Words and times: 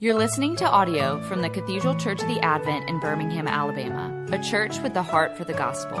You're 0.00 0.14
listening 0.14 0.54
to 0.56 0.64
audio 0.64 1.20
from 1.22 1.42
the 1.42 1.50
Cathedral 1.50 1.96
Church 1.96 2.22
of 2.22 2.28
the 2.28 2.38
Advent 2.38 2.88
in 2.88 3.00
Birmingham, 3.00 3.48
Alabama, 3.48 4.26
a 4.30 4.38
church 4.38 4.78
with 4.78 4.94
the 4.94 5.02
heart 5.02 5.36
for 5.36 5.42
the 5.42 5.54
gospel. 5.54 5.96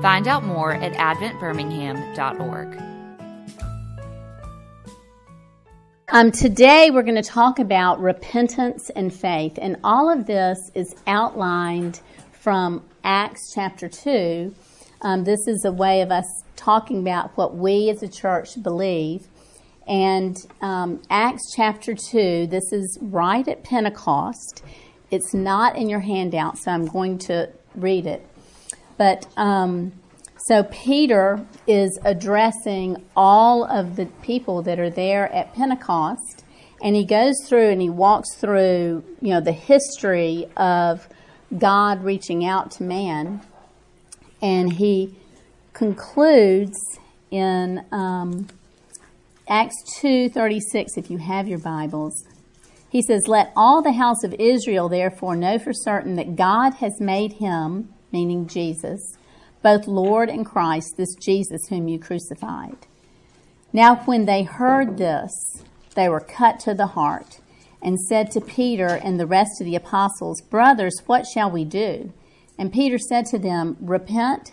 Find 0.00 0.28
out 0.28 0.44
more 0.44 0.72
at 0.72 0.92
adventbirmingham.org. 0.92 2.80
Um, 6.10 6.30
today 6.30 6.92
we're 6.92 7.02
going 7.02 7.20
to 7.20 7.28
talk 7.28 7.58
about 7.58 8.00
repentance 8.00 8.88
and 8.94 9.12
faith, 9.12 9.58
and 9.60 9.78
all 9.82 10.08
of 10.08 10.26
this 10.26 10.70
is 10.76 10.94
outlined 11.08 12.00
from 12.30 12.84
Acts 13.02 13.52
chapter 13.52 13.88
2. 13.88 14.54
Um, 15.02 15.24
this 15.24 15.48
is 15.48 15.64
a 15.64 15.72
way 15.72 16.02
of 16.02 16.12
us 16.12 16.44
talking 16.54 17.00
about 17.00 17.36
what 17.36 17.56
we 17.56 17.90
as 17.90 18.04
a 18.04 18.08
church 18.08 18.62
believe. 18.62 19.26
And 19.90 20.36
um, 20.62 21.02
Acts 21.10 21.52
chapter 21.56 21.94
2, 21.94 22.46
this 22.46 22.72
is 22.72 22.96
right 23.02 23.46
at 23.48 23.64
Pentecost. 23.64 24.62
It's 25.10 25.34
not 25.34 25.74
in 25.74 25.88
your 25.88 25.98
handout, 25.98 26.58
so 26.58 26.70
I'm 26.70 26.86
going 26.86 27.18
to 27.18 27.50
read 27.74 28.06
it. 28.06 28.24
But 28.96 29.26
um, 29.36 29.90
so 30.46 30.62
Peter 30.62 31.44
is 31.66 31.98
addressing 32.04 33.04
all 33.16 33.64
of 33.64 33.96
the 33.96 34.06
people 34.22 34.62
that 34.62 34.78
are 34.78 34.90
there 34.90 35.26
at 35.32 35.54
Pentecost, 35.54 36.44
and 36.80 36.94
he 36.94 37.04
goes 37.04 37.34
through 37.48 37.70
and 37.70 37.82
he 37.82 37.90
walks 37.90 38.36
through, 38.36 39.02
you 39.20 39.30
know, 39.30 39.40
the 39.40 39.50
history 39.50 40.46
of 40.56 41.08
God 41.58 42.04
reaching 42.04 42.44
out 42.44 42.70
to 42.72 42.84
man, 42.84 43.40
and 44.40 44.72
he 44.72 45.16
concludes 45.72 46.78
in 47.32 47.84
um, 47.90 48.46
Acts 49.52 49.82
2:36 50.00 50.96
if 50.96 51.10
you 51.10 51.18
have 51.18 51.48
your 51.48 51.58
Bibles. 51.58 52.24
He 52.88 53.02
says, 53.02 53.26
"Let 53.26 53.50
all 53.56 53.82
the 53.82 53.94
house 53.94 54.22
of 54.22 54.32
Israel 54.34 54.88
therefore 54.88 55.34
know 55.34 55.58
for 55.58 55.72
certain 55.72 56.14
that 56.14 56.36
God 56.36 56.74
has 56.74 57.00
made 57.00 57.32
him, 57.32 57.88
meaning 58.12 58.46
Jesus, 58.46 59.00
both 59.60 59.88
Lord 59.88 60.28
and 60.28 60.46
Christ, 60.46 60.94
this 60.96 61.16
Jesus 61.16 61.66
whom 61.68 61.88
you 61.88 61.98
crucified." 61.98 62.86
Now 63.72 63.96
when 64.04 64.24
they 64.24 64.44
heard 64.44 64.98
this, 64.98 65.32
they 65.96 66.08
were 66.08 66.20
cut 66.20 66.60
to 66.60 66.72
the 66.72 66.86
heart 66.86 67.40
and 67.82 67.98
said 67.98 68.30
to 68.30 68.40
Peter 68.40 69.00
and 69.02 69.18
the 69.18 69.26
rest 69.26 69.60
of 69.60 69.64
the 69.64 69.74
apostles, 69.74 70.42
"Brothers, 70.42 71.02
what 71.06 71.26
shall 71.26 71.50
we 71.50 71.64
do?" 71.64 72.12
And 72.56 72.70
Peter 72.70 72.98
said 72.98 73.26
to 73.26 73.38
them, 73.38 73.78
"Repent 73.80 74.52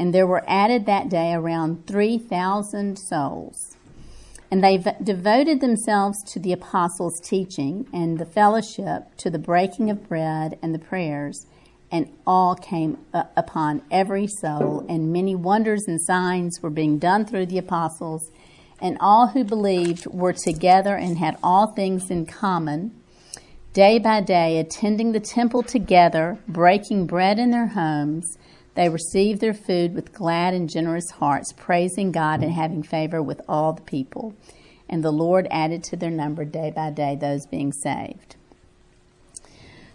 and 0.00 0.14
there 0.14 0.26
were 0.26 0.42
added 0.48 0.86
that 0.86 1.10
day 1.10 1.34
around 1.34 1.86
3,000 1.86 2.98
souls. 2.98 3.76
And 4.50 4.64
they 4.64 4.82
devoted 5.02 5.60
themselves 5.60 6.16
to 6.32 6.40
the 6.40 6.54
apostles' 6.54 7.20
teaching 7.20 7.86
and 7.92 8.18
the 8.18 8.24
fellowship, 8.24 9.14
to 9.18 9.28
the 9.28 9.38
breaking 9.38 9.90
of 9.90 10.08
bread 10.08 10.58
and 10.62 10.74
the 10.74 10.78
prayers, 10.78 11.46
and 11.92 12.10
all 12.26 12.54
came 12.54 12.96
upon 13.12 13.82
every 13.90 14.26
soul, 14.26 14.86
and 14.88 15.12
many 15.12 15.34
wonders 15.34 15.84
and 15.86 16.00
signs 16.00 16.62
were 16.62 16.70
being 16.70 16.98
done 16.98 17.26
through 17.26 17.44
the 17.46 17.58
apostles, 17.58 18.30
and 18.80 18.96
all 19.00 19.26
who 19.26 19.44
believed 19.44 20.06
were 20.06 20.32
together 20.32 20.96
and 20.96 21.18
had 21.18 21.36
all 21.42 21.74
things 21.74 22.10
in 22.10 22.24
common, 22.24 22.90
day 23.74 23.98
by 23.98 24.22
day 24.22 24.58
attending 24.58 25.12
the 25.12 25.20
temple 25.20 25.62
together, 25.62 26.38
breaking 26.48 27.06
bread 27.06 27.38
in 27.38 27.50
their 27.50 27.66
homes. 27.66 28.38
They 28.74 28.88
received 28.88 29.40
their 29.40 29.54
food 29.54 29.94
with 29.94 30.12
glad 30.12 30.54
and 30.54 30.68
generous 30.68 31.10
hearts, 31.10 31.52
praising 31.52 32.12
God 32.12 32.42
and 32.42 32.52
having 32.52 32.82
favor 32.82 33.22
with 33.22 33.40
all 33.48 33.72
the 33.72 33.82
people. 33.82 34.34
And 34.88 35.04
the 35.04 35.10
Lord 35.10 35.46
added 35.50 35.84
to 35.84 35.96
their 35.96 36.10
number 36.10 36.44
day 36.44 36.72
by 36.74 36.90
day 36.90 37.16
those 37.16 37.46
being 37.46 37.72
saved. 37.72 38.36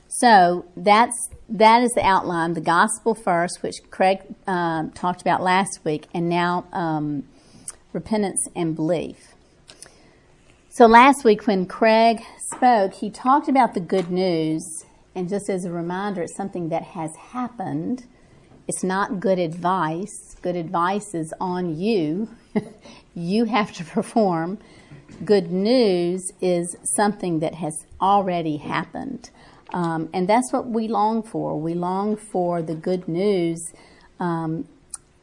So 0.08 0.66
that's 0.78 1.30
that 1.50 1.84
is 1.84 1.92
the 1.92 2.06
outline. 2.06 2.54
The 2.54 2.62
gospel 2.62 3.14
first, 3.16 3.62
which 3.62 3.76
Craig 3.90 4.20
um, 4.48 4.92
talked 4.92 5.22
about 5.22 5.42
last 5.42 5.80
week, 5.84 6.08
and 6.14 6.30
now 6.30 6.66
um, 6.72 7.26
repentance 7.92 8.48
and 8.56 8.76
belief. 8.76 9.34
So 10.70 10.86
last 10.86 11.26
week, 11.26 11.48
when 11.48 11.66
Craig 11.66 12.22
spoke, 12.52 12.94
he 12.94 13.10
talked 13.10 13.50
about 13.50 13.74
the 13.74 13.80
good 13.82 14.10
news, 14.10 14.86
and 15.14 15.28
just 15.28 15.50
as 15.50 15.66
a 15.66 15.72
reminder, 15.72 16.22
it's 16.22 16.36
something 16.36 16.70
that 16.70 16.84
has 16.84 17.14
happened 17.16 18.06
it's 18.68 18.84
not 18.84 19.20
good 19.20 19.40
advice. 19.40 20.36
Good 20.42 20.56
advice 20.56 21.14
is 21.14 21.34
on 21.40 21.78
you. 21.78 22.30
you 23.16 23.46
have 23.46 23.72
to 23.74 23.84
perform. 23.84 24.60
Good 25.24 25.52
news 25.52 26.32
is 26.42 26.76
something 26.96 27.40
that 27.40 27.56
has 27.56 27.86
already 28.02 28.58
happened. 28.58 29.30
Um, 29.72 30.10
and 30.14 30.28
that's 30.28 30.52
what 30.52 30.68
we 30.68 30.88
long 30.88 31.24
for. 31.24 31.60
We 31.60 31.74
long 31.74 32.16
for 32.16 32.62
the 32.62 32.76
good 32.76 33.08
news, 33.08 33.62
um, 34.20 34.68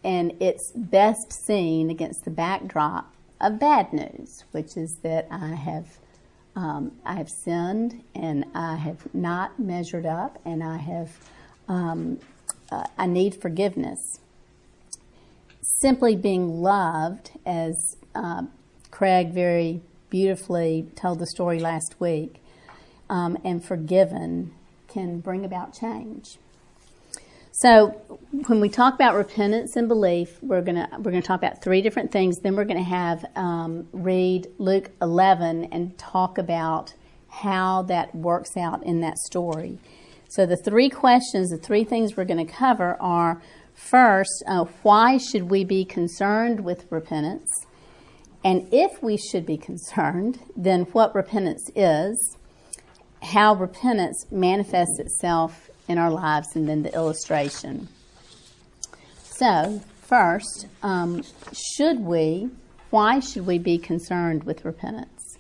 and 0.04 0.32
it's 0.40 0.72
best 0.74 1.32
seen 1.46 1.90
against 1.90 2.24
the 2.24 2.30
backdrop 2.30 3.14
of 3.40 3.58
bad 3.58 3.92
news, 3.92 4.44
which 4.50 4.76
is 4.76 4.98
that 5.02 5.28
I 5.30 5.54
have 5.54 5.98
um, 6.54 6.92
I 7.06 7.14
have 7.14 7.30
sinned 7.30 8.02
and 8.14 8.44
I 8.54 8.76
have 8.76 9.14
not 9.14 9.58
measured 9.58 10.04
up, 10.04 10.38
and 10.44 10.62
I 10.62 10.76
have 10.76 11.10
um, 11.68 12.18
uh, 12.72 12.86
I 12.96 13.06
need 13.06 13.34
forgiveness. 13.40 14.18
Simply 15.60 16.16
being 16.16 16.62
loved, 16.62 17.32
as 17.44 17.96
uh, 18.14 18.44
Craig 18.90 19.32
very 19.32 19.82
beautifully 20.10 20.88
told 20.96 21.18
the 21.18 21.26
story 21.26 21.60
last 21.60 22.00
week, 22.00 22.42
um, 23.08 23.38
and 23.44 23.64
forgiven 23.64 24.52
can 24.88 25.20
bring 25.20 25.44
about 25.44 25.74
change. 25.74 26.38
So, 27.54 27.88
when 28.46 28.60
we 28.60 28.70
talk 28.70 28.94
about 28.94 29.14
repentance 29.14 29.76
and 29.76 29.86
belief, 29.86 30.42
we're 30.42 30.62
gonna 30.62 30.88
we're 30.98 31.10
gonna 31.10 31.20
talk 31.20 31.38
about 31.38 31.62
three 31.62 31.82
different 31.82 32.10
things. 32.10 32.38
Then 32.38 32.56
we're 32.56 32.64
gonna 32.64 32.82
have 32.82 33.26
um, 33.36 33.86
read 33.92 34.48
Luke 34.58 34.90
11 35.02 35.66
and 35.66 35.96
talk 35.98 36.38
about 36.38 36.94
how 37.28 37.82
that 37.82 38.14
works 38.14 38.56
out 38.56 38.82
in 38.84 39.00
that 39.00 39.18
story. 39.18 39.78
So 40.34 40.46
the 40.46 40.56
three 40.56 40.88
questions, 40.88 41.50
the 41.50 41.58
three 41.58 41.84
things 41.84 42.16
we're 42.16 42.24
going 42.24 42.46
to 42.46 42.50
cover 42.50 42.96
are 43.02 43.42
first, 43.74 44.42
uh, 44.46 44.64
why 44.82 45.18
should 45.18 45.50
we 45.50 45.62
be 45.62 45.84
concerned 45.84 46.64
with 46.64 46.86
repentance? 46.88 47.66
And 48.42 48.66
if 48.72 49.02
we 49.02 49.18
should 49.18 49.44
be 49.44 49.58
concerned, 49.58 50.38
then 50.56 50.84
what 50.92 51.14
repentance 51.14 51.70
is, 51.76 52.38
how 53.20 53.56
repentance 53.56 54.24
manifests 54.30 54.98
itself 54.98 55.68
in 55.86 55.98
our 55.98 56.10
lives, 56.10 56.56
and 56.56 56.66
then 56.66 56.82
the 56.82 56.94
illustration. 56.94 57.88
So, 59.22 59.82
first, 60.00 60.66
um, 60.82 61.24
should 61.76 62.00
we, 62.00 62.48
why 62.88 63.20
should 63.20 63.44
we 63.44 63.58
be 63.58 63.76
concerned 63.76 64.44
with 64.44 64.64
repentance? 64.64 65.36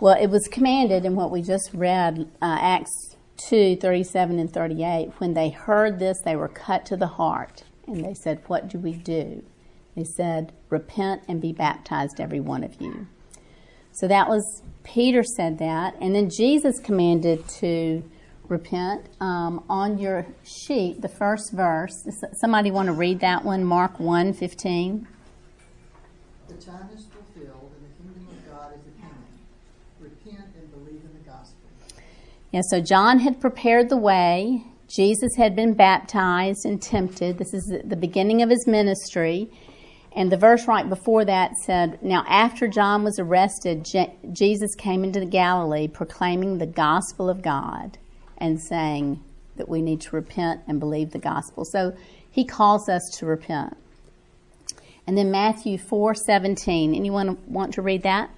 Well, 0.00 0.20
it 0.20 0.30
was 0.30 0.48
commanded 0.48 1.04
in 1.04 1.14
what 1.14 1.30
we 1.30 1.42
just 1.42 1.70
read, 1.72 2.28
uh, 2.42 2.58
Acts 2.60 3.13
2 3.36 3.76
37 3.76 4.38
and 4.38 4.52
38 4.52 5.12
when 5.18 5.34
they 5.34 5.50
heard 5.50 5.98
this 5.98 6.20
they 6.20 6.36
were 6.36 6.48
cut 6.48 6.86
to 6.86 6.96
the 6.96 7.06
heart 7.06 7.64
and 7.86 8.04
they 8.04 8.14
said 8.14 8.42
what 8.46 8.68
do 8.68 8.78
we 8.78 8.92
do? 8.92 9.42
They 9.96 10.04
said 10.04 10.52
repent 10.70 11.22
and 11.28 11.40
be 11.40 11.52
baptized 11.52 12.20
every 12.20 12.40
one 12.40 12.64
of 12.64 12.80
you. 12.80 13.06
So 13.92 14.08
that 14.08 14.28
was 14.28 14.62
peter 14.82 15.22
said 15.22 15.58
that 15.58 15.94
and 16.00 16.14
then 16.14 16.28
jesus 16.28 16.78
commanded 16.78 17.46
to 17.48 18.02
repent 18.48 19.06
um, 19.20 19.64
on 19.68 19.98
your 19.98 20.26
sheet 20.44 21.00
the 21.00 21.08
first 21.08 21.52
verse. 21.52 22.06
Somebody 22.34 22.70
want 22.70 22.86
to 22.86 22.92
read 22.92 23.20
that 23.20 23.44
one? 23.44 23.64
Mark 23.64 23.98
1 23.98 24.32
15 24.32 25.08
the 26.48 26.54
time 26.56 26.88
is 26.94 27.06
fulfilled 27.06 27.72
and 27.74 27.82
the 27.88 27.94
kingdom 27.96 28.28
of 28.28 28.52
god 28.52 28.74
is 28.74 28.86
at 28.86 29.02
hand. 29.02 29.24
Repent 29.98 30.54
and 30.56 30.70
believe 30.70 31.00
in 31.02 31.12
the 31.14 31.30
gospel 31.30 31.64
yeah, 32.54 32.60
so 32.60 32.80
John 32.80 33.18
had 33.18 33.40
prepared 33.40 33.88
the 33.88 33.96
way. 33.96 34.62
Jesus 34.86 35.34
had 35.34 35.56
been 35.56 35.74
baptized 35.74 36.64
and 36.64 36.80
tempted. 36.80 37.36
This 37.36 37.52
is 37.52 37.64
the 37.82 37.96
beginning 37.96 38.42
of 38.42 38.48
his 38.48 38.64
ministry. 38.64 39.50
And 40.14 40.30
the 40.30 40.36
verse 40.36 40.68
right 40.68 40.88
before 40.88 41.24
that 41.24 41.56
said, 41.56 42.00
Now 42.00 42.24
after 42.28 42.68
John 42.68 43.02
was 43.02 43.18
arrested, 43.18 43.84
Je- 43.84 44.14
Jesus 44.30 44.76
came 44.76 45.02
into 45.02 45.26
Galilee 45.26 45.88
proclaiming 45.88 46.58
the 46.58 46.66
gospel 46.66 47.28
of 47.28 47.42
God 47.42 47.98
and 48.38 48.62
saying 48.62 49.20
that 49.56 49.68
we 49.68 49.82
need 49.82 50.00
to 50.02 50.14
repent 50.14 50.60
and 50.68 50.78
believe 50.78 51.10
the 51.10 51.18
gospel. 51.18 51.64
So 51.64 51.92
he 52.30 52.44
calls 52.44 52.88
us 52.88 53.02
to 53.18 53.26
repent. 53.26 53.76
And 55.08 55.18
then 55.18 55.32
Matthew 55.32 55.76
4:17. 55.76 56.94
Anyone 56.94 57.36
want 57.48 57.74
to 57.74 57.82
read 57.82 58.04
that? 58.04 58.30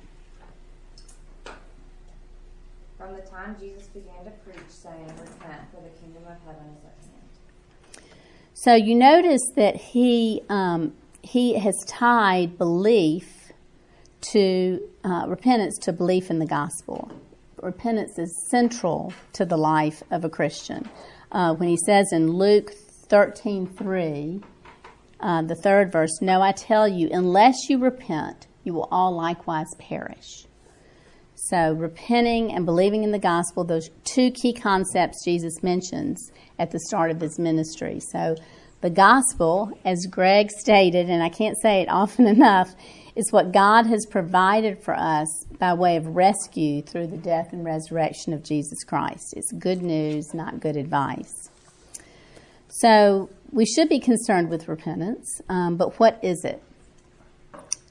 From 3.06 3.14
the 3.14 3.22
time 3.22 3.56
Jesus 3.60 3.86
began 3.86 4.24
to 4.24 4.32
preach, 4.44 4.58
saying, 4.68 5.06
Repent, 5.06 5.60
for 5.70 5.80
the 5.80 5.90
kingdom 6.00 6.24
of 6.24 6.36
heaven 6.44 6.64
is 6.76 6.84
at 6.84 6.96
hand. 7.04 8.02
So 8.54 8.74
you 8.74 8.96
notice 8.96 9.42
that 9.54 9.76
he 9.76 10.42
um, 10.48 10.92
he 11.22 11.56
has 11.56 11.76
tied 11.86 12.58
belief 12.58 13.52
to 14.32 14.80
uh, 15.04 15.26
repentance 15.28 15.78
to 15.82 15.92
belief 15.92 16.30
in 16.30 16.40
the 16.40 16.46
gospel. 16.46 17.12
Repentance 17.62 18.18
is 18.18 18.48
central 18.50 19.12
to 19.34 19.44
the 19.44 19.56
life 19.56 20.02
of 20.10 20.24
a 20.24 20.28
Christian. 20.28 20.88
Uh, 21.30 21.54
when 21.54 21.68
he 21.68 21.76
says 21.86 22.08
in 22.10 22.32
Luke 22.32 22.72
thirteen 23.08 23.68
three, 23.68 24.40
uh, 25.20 25.42
the 25.42 25.54
third 25.54 25.92
verse, 25.92 26.20
"No, 26.20 26.42
I 26.42 26.50
tell 26.50 26.88
you, 26.88 27.08
unless 27.12 27.68
you 27.68 27.78
repent, 27.78 28.48
you 28.64 28.74
will 28.74 28.88
all 28.90 29.14
likewise 29.14 29.72
perish." 29.78 30.46
So, 31.38 31.74
repenting 31.74 32.52
and 32.52 32.64
believing 32.64 33.04
in 33.04 33.12
the 33.12 33.18
gospel, 33.18 33.62
those 33.62 33.90
two 34.04 34.30
key 34.30 34.54
concepts 34.54 35.22
Jesus 35.22 35.62
mentions 35.62 36.32
at 36.58 36.70
the 36.70 36.80
start 36.80 37.10
of 37.10 37.20
his 37.20 37.38
ministry. 37.38 38.00
So, 38.00 38.36
the 38.80 38.88
gospel, 38.88 39.70
as 39.84 40.06
Greg 40.10 40.50
stated, 40.50 41.10
and 41.10 41.22
I 41.22 41.28
can't 41.28 41.56
say 41.60 41.82
it 41.82 41.88
often 41.90 42.26
enough, 42.26 42.74
is 43.14 43.30
what 43.32 43.52
God 43.52 43.84
has 43.86 44.06
provided 44.06 44.82
for 44.82 44.94
us 44.94 45.28
by 45.58 45.74
way 45.74 45.96
of 45.96 46.06
rescue 46.06 46.80
through 46.80 47.08
the 47.08 47.18
death 47.18 47.52
and 47.52 47.64
resurrection 47.64 48.32
of 48.32 48.42
Jesus 48.42 48.82
Christ. 48.82 49.34
It's 49.36 49.52
good 49.52 49.82
news, 49.82 50.32
not 50.32 50.60
good 50.60 50.76
advice. 50.76 51.50
So, 52.68 53.28
we 53.52 53.66
should 53.66 53.90
be 53.90 54.00
concerned 54.00 54.48
with 54.48 54.68
repentance, 54.68 55.42
um, 55.50 55.76
but 55.76 56.00
what 56.00 56.18
is 56.22 56.44
it? 56.44 56.62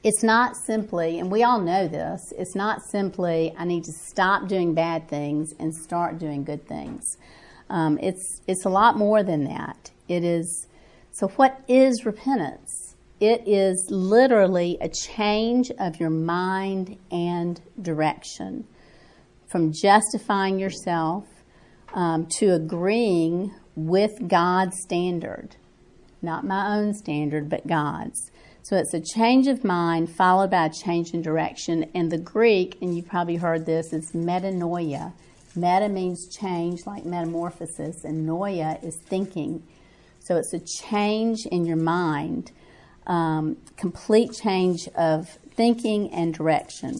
It's 0.05 0.21
not 0.21 0.55
simply, 0.55 1.17
and 1.17 1.31
we 1.31 1.41
all 1.41 1.59
know 1.59 1.87
this, 1.87 2.31
it's 2.37 2.53
not 2.53 2.83
simply, 2.91 3.55
I 3.57 3.65
need 3.65 3.85
to 3.85 3.91
stop 3.91 4.47
doing 4.47 4.75
bad 4.75 5.09
things 5.09 5.51
and 5.57 5.75
start 5.75 6.19
doing 6.19 6.43
good 6.43 6.67
things. 6.67 7.17
Um, 7.71 7.97
it's, 7.99 8.39
it's 8.45 8.65
a 8.65 8.69
lot 8.69 8.99
more 8.99 9.23
than 9.23 9.45
that. 9.45 9.89
It 10.07 10.23
is, 10.23 10.67
so 11.11 11.29
what 11.29 11.59
is 11.67 12.05
repentance? 12.05 12.95
It 13.19 13.47
is 13.47 13.87
literally 13.89 14.77
a 14.79 14.89
change 14.89 15.71
of 15.79 15.99
your 15.99 16.11
mind 16.11 16.99
and 17.09 17.59
direction 17.81 18.67
from 19.47 19.73
justifying 19.73 20.59
yourself 20.59 21.25
um, 21.95 22.27
to 22.37 22.53
agreeing 22.53 23.55
with 23.75 24.27
God's 24.27 24.77
standard. 24.83 25.55
Not 26.21 26.45
my 26.45 26.77
own 26.77 26.93
standard, 26.93 27.49
but 27.49 27.65
God's. 27.65 28.29
So 28.65 28.77
it's 28.77 28.95
a 28.95 28.99
change 28.99 29.45
of 29.45 29.63
mind 29.63 30.09
followed 30.09 30.49
by 30.49 30.65
a 30.65 30.71
change 30.71 31.11
in 31.11 31.21
direction. 31.21 31.85
And 31.93 32.11
the 32.11 32.17
Greek, 32.17 32.79
and 32.81 32.95
you've 32.95 33.07
probably 33.07 33.35
heard 33.35 33.67
this, 33.67 33.93
is 33.93 34.11
metanoia. 34.13 35.13
Meta 35.55 35.87
means 35.87 36.35
change, 36.35 36.87
like 36.87 37.05
metamorphosis, 37.05 38.03
and 38.03 38.27
noia 38.27 38.83
is 38.83 38.97
thinking. 39.05 39.61
So 40.19 40.37
it's 40.37 40.51
a 40.51 40.59
change 40.59 41.45
in 41.45 41.67
your 41.67 41.77
mind, 41.77 42.51
um, 43.05 43.57
complete 43.77 44.31
change 44.33 44.87
of 44.97 45.29
thinking 45.53 46.11
and 46.11 46.33
direction. 46.33 46.95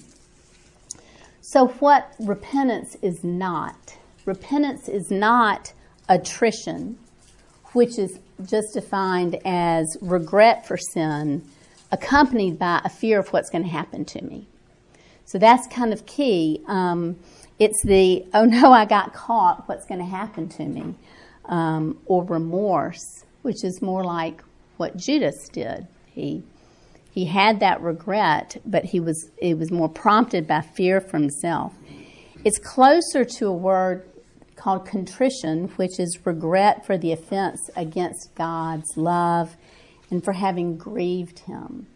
So, 1.42 1.70
what 1.80 2.14
repentance 2.20 2.96
is 3.02 3.24
not? 3.24 3.98
Repentance 4.26 4.88
is 4.88 5.10
not 5.10 5.74
attrition, 6.10 7.00
which 7.74 7.98
is 7.98 8.20
just 8.46 8.76
defined 8.76 9.40
as 9.46 9.98
regret 10.00 10.68
for 10.68 10.78
sin 10.78 11.44
accompanied 11.92 12.58
by 12.60 12.82
a 12.84 12.90
fear 12.90 13.20
of 13.20 13.30
what's 13.30 13.50
going 13.50 13.64
to 13.64 13.70
happen 13.70 14.06
to 14.06 14.22
me. 14.24 14.48
So 15.26 15.38
that's 15.38 15.68
kind 15.68 15.92
of 15.92 16.06
key. 16.06 16.62
Um, 16.68 17.18
it's 17.60 17.82
the, 17.84 18.26
oh 18.34 18.46
no, 18.46 18.72
I 18.72 18.86
got 18.86 19.14
caught, 19.14 19.68
what's 19.68 19.86
going 19.86 20.00
to 20.00 20.06
happen 20.06 20.50
to 20.50 20.66
me? 20.66 20.96
Um, 21.46 22.00
or 22.06 22.24
remorse, 22.24 23.24
which 23.42 23.64
is 23.64 23.82
more 23.82 24.04
like 24.04 24.44
what 24.78 24.98
Judas 24.98 25.48
did. 25.50 25.88
He, 26.08 26.44
he 27.12 27.26
had 27.26 27.60
that 27.60 27.82
regret, 27.82 28.62
but 28.66 28.86
he 28.86 29.00
was, 29.00 29.32
it 29.38 29.58
was 29.58 29.72
more 29.72 29.90
prompted 29.90 30.48
by 30.48 30.62
fear 30.62 31.00
for 31.00 31.18
himself. 31.18 31.74
It's 32.44 32.60
closer 32.60 33.24
to 33.26 33.48
a 33.48 33.54
word 33.54 34.08
called 34.56 34.86
contrition, 34.86 35.70
which 35.76 36.00
is 36.00 36.20
regret 36.26 36.86
for 36.86 36.98
the 36.98 37.12
offense 37.12 37.70
against 37.76 38.34
God's 38.36 38.98
love 38.98 39.56
and 40.10 40.24
for 40.24 40.34
having 40.34 40.78
grieved 40.78 41.40
him. 41.40 41.88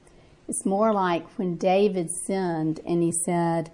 It's 0.48 0.66
more 0.66 0.92
like 0.94 1.28
when 1.38 1.58
David 1.58 2.10
sinned 2.10 2.80
and 2.86 3.04
he 3.04 3.12
said 3.12 3.72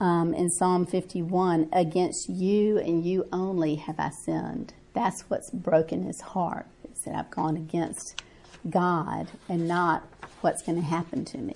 um, 0.00 0.34
in 0.34 0.50
Psalm 0.50 0.86
51, 0.86 1.68
Against 1.72 2.28
you 2.28 2.78
and 2.78 3.04
you 3.04 3.28
only 3.32 3.76
have 3.76 3.98
I 3.98 4.10
sinned. 4.10 4.72
That's 4.94 5.22
what's 5.28 5.50
broken 5.50 6.04
his 6.04 6.20
heart. 6.20 6.66
He 6.82 6.94
said, 6.94 7.14
I've 7.14 7.30
gone 7.30 7.56
against 7.56 8.22
God 8.68 9.28
and 9.48 9.68
not 9.68 10.04
what's 10.40 10.62
going 10.62 10.76
to 10.78 10.84
happen 10.84 11.24
to 11.26 11.38
me. 11.38 11.54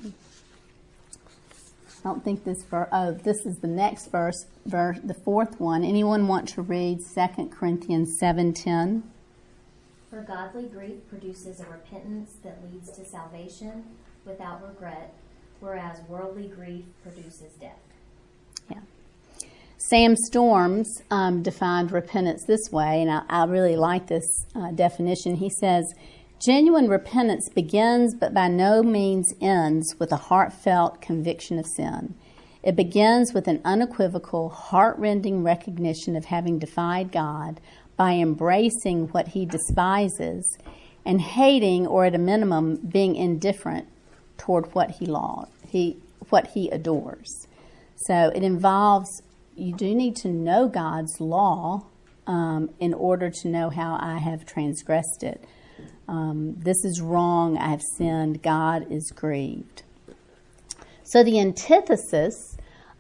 I 2.00 2.08
don't 2.08 2.24
think 2.24 2.44
this 2.44 2.62
verse, 2.62 2.88
oh, 2.92 3.12
this 3.12 3.44
is 3.44 3.58
the 3.58 3.66
next 3.68 4.10
verse, 4.10 4.46
verse, 4.64 4.98
the 5.04 5.14
fourth 5.14 5.60
one. 5.60 5.84
Anyone 5.84 6.28
want 6.28 6.48
to 6.50 6.62
read 6.62 7.00
2 7.00 7.46
Corinthians 7.46 8.18
7.10? 8.18 9.02
For 10.10 10.22
godly 10.22 10.64
grief 10.64 11.06
produces 11.08 11.60
a 11.60 11.66
repentance 11.70 12.32
that 12.42 12.58
leads 12.64 12.90
to 12.96 13.04
salvation 13.04 13.84
without 14.26 14.60
regret, 14.66 15.14
whereas 15.60 16.00
worldly 16.08 16.48
grief 16.48 16.84
produces 17.04 17.52
death. 17.60 17.78
Yeah. 18.68 18.80
Sam 19.78 20.16
Storms 20.16 21.02
um, 21.12 21.42
defined 21.42 21.92
repentance 21.92 22.44
this 22.44 22.72
way, 22.72 23.02
and 23.02 23.10
I, 23.10 23.22
I 23.28 23.44
really 23.44 23.76
like 23.76 24.08
this 24.08 24.46
uh, 24.56 24.72
definition. 24.72 25.36
He 25.36 25.48
says, 25.48 25.84
Genuine 26.40 26.88
repentance 26.88 27.48
begins 27.54 28.14
but 28.14 28.34
by 28.34 28.48
no 28.48 28.82
means 28.82 29.32
ends 29.40 29.94
with 30.00 30.10
a 30.10 30.16
heartfelt 30.16 31.00
conviction 31.00 31.58
of 31.58 31.66
sin. 31.66 32.14
It 32.62 32.76
begins 32.76 33.32
with 33.32 33.46
an 33.46 33.60
unequivocal, 33.64 34.50
heart-rending 34.50 35.42
recognition 35.42 36.16
of 36.16 36.26
having 36.26 36.58
defied 36.58 37.10
God, 37.10 37.60
by 38.00 38.14
embracing 38.14 39.08
what 39.08 39.28
he 39.28 39.44
despises 39.44 40.56
and 41.04 41.20
hating 41.20 41.86
or 41.86 42.06
at 42.06 42.14
a 42.14 42.18
minimum 42.18 42.76
being 42.76 43.14
indifferent 43.14 43.86
toward 44.38 44.74
what 44.74 44.92
he 44.92 45.04
law, 45.04 45.46
he 45.68 45.98
what 46.30 46.46
he 46.54 46.70
adores. 46.70 47.46
So 47.96 48.32
it 48.34 48.42
involves 48.42 49.20
you 49.54 49.74
do 49.74 49.94
need 49.94 50.16
to 50.16 50.28
know 50.28 50.66
God's 50.66 51.20
law 51.20 51.84
um, 52.26 52.70
in 52.80 52.94
order 52.94 53.28
to 53.28 53.48
know 53.48 53.68
how 53.68 53.98
I 54.00 54.16
have 54.16 54.46
transgressed 54.46 55.22
it. 55.22 55.44
Um, 56.08 56.54
this 56.56 56.82
is 56.86 57.02
wrong. 57.02 57.58
I 57.58 57.68
have 57.68 57.82
sinned. 57.82 58.42
God 58.42 58.90
is 58.90 59.10
grieved. 59.10 59.82
So 61.04 61.22
the 61.22 61.38
antithesis 61.38 62.56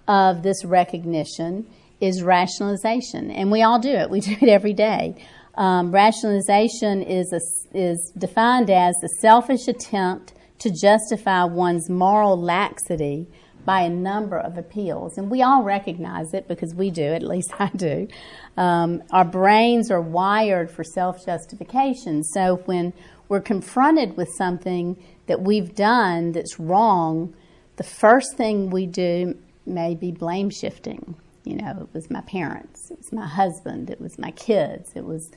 of 0.06 0.42
this 0.42 0.62
recognition 0.62 1.70
is 2.00 2.22
rationalization, 2.22 3.30
and 3.30 3.50
we 3.50 3.62
all 3.62 3.78
do 3.78 3.90
it. 3.90 4.10
We 4.10 4.20
do 4.30 4.36
it 4.40 4.48
every 4.48 4.72
day. 4.72 5.14
Um, 5.54 5.92
rationalization 5.92 7.02
is 7.02 7.32
a, 7.32 7.40
is 7.76 8.12
defined 8.16 8.70
as 8.70 8.94
the 9.02 9.08
selfish 9.20 9.68
attempt 9.68 10.32
to 10.60 10.70
justify 10.70 11.44
one's 11.44 11.88
moral 11.90 12.40
laxity 12.40 13.26
by 13.64 13.82
a 13.82 13.90
number 13.90 14.38
of 14.38 14.56
appeals, 14.56 15.18
and 15.18 15.30
we 15.30 15.42
all 15.42 15.62
recognize 15.62 16.32
it 16.32 16.48
because 16.48 16.74
we 16.74 16.90
do. 16.90 17.04
At 17.04 17.22
least 17.34 17.52
I 17.58 17.68
do. 17.68 18.08
Um, 18.56 19.02
our 19.10 19.24
brains 19.24 19.90
are 19.90 20.00
wired 20.00 20.70
for 20.70 20.84
self 20.84 21.24
justification. 21.24 22.24
So 22.24 22.56
when 22.64 22.92
we're 23.28 23.40
confronted 23.40 24.16
with 24.16 24.28
something 24.36 24.96
that 25.26 25.42
we've 25.42 25.74
done 25.74 26.32
that's 26.32 26.58
wrong, 26.58 27.34
the 27.76 27.84
first 27.84 28.36
thing 28.36 28.70
we 28.70 28.86
do 28.86 29.36
may 29.66 29.94
be 29.94 30.10
blame 30.10 30.50
shifting. 30.50 31.14
You 31.44 31.56
know, 31.56 31.88
it 31.88 31.94
was 31.94 32.10
my 32.10 32.20
parents, 32.20 32.90
it 32.90 32.98
was 32.98 33.12
my 33.12 33.26
husband, 33.26 33.88
it 33.90 34.00
was 34.00 34.18
my 34.18 34.30
kids, 34.32 34.92
it 34.94 35.04
was 35.04 35.30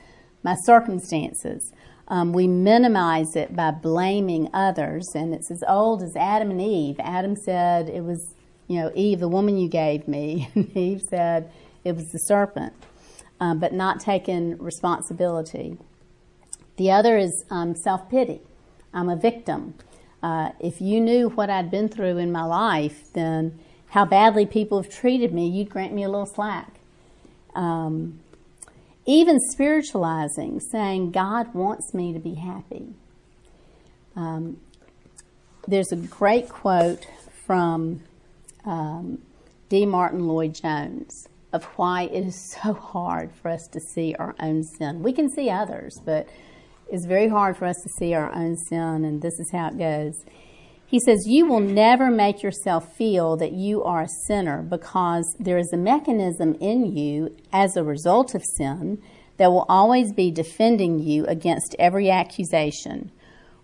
my 0.44 0.56
circumstances. 0.66 1.72
Um, 2.10 2.34
we 2.34 2.48
minimize 2.48 3.36
it 3.36 3.56
by 3.56 3.72
blaming 3.72 4.50
others, 4.54 5.08
and 5.16 5.34
it's 5.34 5.50
as 5.50 5.64
old 5.68 6.04
as 6.04 6.16
Adam 6.18 6.52
and 6.52 6.62
Eve. 6.62 6.98
Adam 7.00 7.36
said 7.36 7.90
it 7.90 8.04
was, 8.04 8.36
you 8.68 8.80
know, 8.80 8.92
Eve, 8.94 9.22
the 9.22 9.30
woman 9.30 9.58
you 9.58 9.70
gave 9.70 10.08
me, 10.08 10.50
and 10.56 10.76
Eve 10.76 11.02
said 11.10 11.52
it 11.84 11.96
was 11.96 12.12
the 12.12 12.20
serpent, 12.20 12.74
um, 13.40 13.60
but 13.60 13.74
not 13.74 14.02
taking 14.02 14.58
responsibility. 14.58 15.78
The 16.76 16.92
other 16.92 17.18
is 17.18 17.46
um, 17.50 17.76
self 17.76 18.10
pity. 18.10 18.42
I'm 18.94 19.10
a 19.10 19.16
victim. 19.16 19.76
Uh, 20.22 20.52
if 20.60 20.82
you 20.82 21.02
knew 21.02 21.30
what 21.30 21.50
I'd 21.50 21.70
been 21.72 21.90
through 21.90 22.18
in 22.18 22.32
my 22.32 22.44
life, 22.44 23.12
then 23.14 23.60
how 23.94 24.06
badly 24.06 24.44
people 24.44 24.82
have 24.82 24.92
treated 24.92 25.32
me, 25.32 25.48
you'd 25.48 25.70
grant 25.70 25.94
me 25.94 26.02
a 26.02 26.10
little 26.10 26.26
slack. 26.26 26.80
Um, 27.54 28.20
even 29.06 29.40
spiritualizing, 29.52 30.60
saying, 30.72 31.12
God 31.12 31.54
wants 31.54 31.94
me 31.94 32.12
to 32.12 32.18
be 32.18 32.34
happy. 32.34 32.88
Um, 34.16 34.58
there's 35.68 35.92
a 35.92 35.96
great 35.96 36.50
quote 36.50 37.06
from 37.46 38.02
um, 38.66 39.20
D. 39.70 39.86
Martyn 39.86 40.28
Lloyd 40.28 40.56
Jones 40.56 41.28
of 41.52 41.64
why 41.76 42.06
it 42.06 42.26
is 42.26 42.58
so 42.64 42.74
hard 42.74 43.32
for 43.44 43.50
us 43.50 43.68
to 43.74 43.80
see 43.80 44.16
our 44.18 44.34
own 44.40 44.64
sin. 44.64 45.04
We 45.04 45.14
can 45.14 45.30
see 45.30 45.52
others, 45.52 46.02
but 46.04 46.28
it's 46.92 47.06
very 47.06 47.28
hard 47.28 47.58
for 47.58 47.66
us 47.66 47.80
to 47.84 47.90
see 47.90 48.16
our 48.16 48.34
own 48.34 48.58
sin, 48.58 49.06
and 49.06 49.22
this 49.22 49.40
is 49.40 49.52
how 49.52 49.68
it 49.68 49.78
goes. 49.78 50.26
He 50.86 51.00
says, 51.00 51.26
You 51.28 51.46
will 51.46 51.60
never 51.60 52.12
make 52.12 52.44
yourself 52.44 52.96
feel 52.96 53.36
that 53.38 53.54
you 53.54 53.84
are 53.84 54.04
a 54.04 54.28
sinner 54.28 54.62
because 54.62 55.36
there 55.40 55.58
is 55.58 55.72
a 55.74 55.78
mechanism 55.78 56.56
in 56.60 56.96
you 56.96 57.36
as 57.52 57.76
a 57.76 57.84
result 57.84 58.36
of 58.36 58.44
sin 58.58 59.02
that 59.38 59.52
will 59.52 59.66
always 59.68 60.14
be 60.14 60.32
defending 60.32 61.00
you 61.00 61.26
against 61.26 61.76
every 61.80 62.10
accusation. 62.10 63.12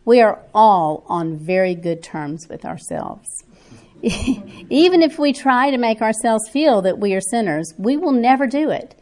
We 0.06 0.22
are 0.22 0.42
all 0.54 1.04
on 1.08 1.38
very 1.38 1.76
good 1.76 2.02
terms 2.02 2.48
with 2.50 2.66
ourselves. 2.66 3.28
Even 4.02 5.04
if 5.04 5.20
we 5.20 5.34
try 5.34 5.72
to 5.72 5.78
make 5.78 6.02
ourselves 6.02 6.50
feel 6.50 6.82
that 6.82 7.00
we 7.00 7.14
are 7.14 7.22
sinners, 7.22 7.74
we 7.78 7.98
will 7.98 8.14
never 8.14 8.48
do 8.48 8.70
it. 8.72 8.96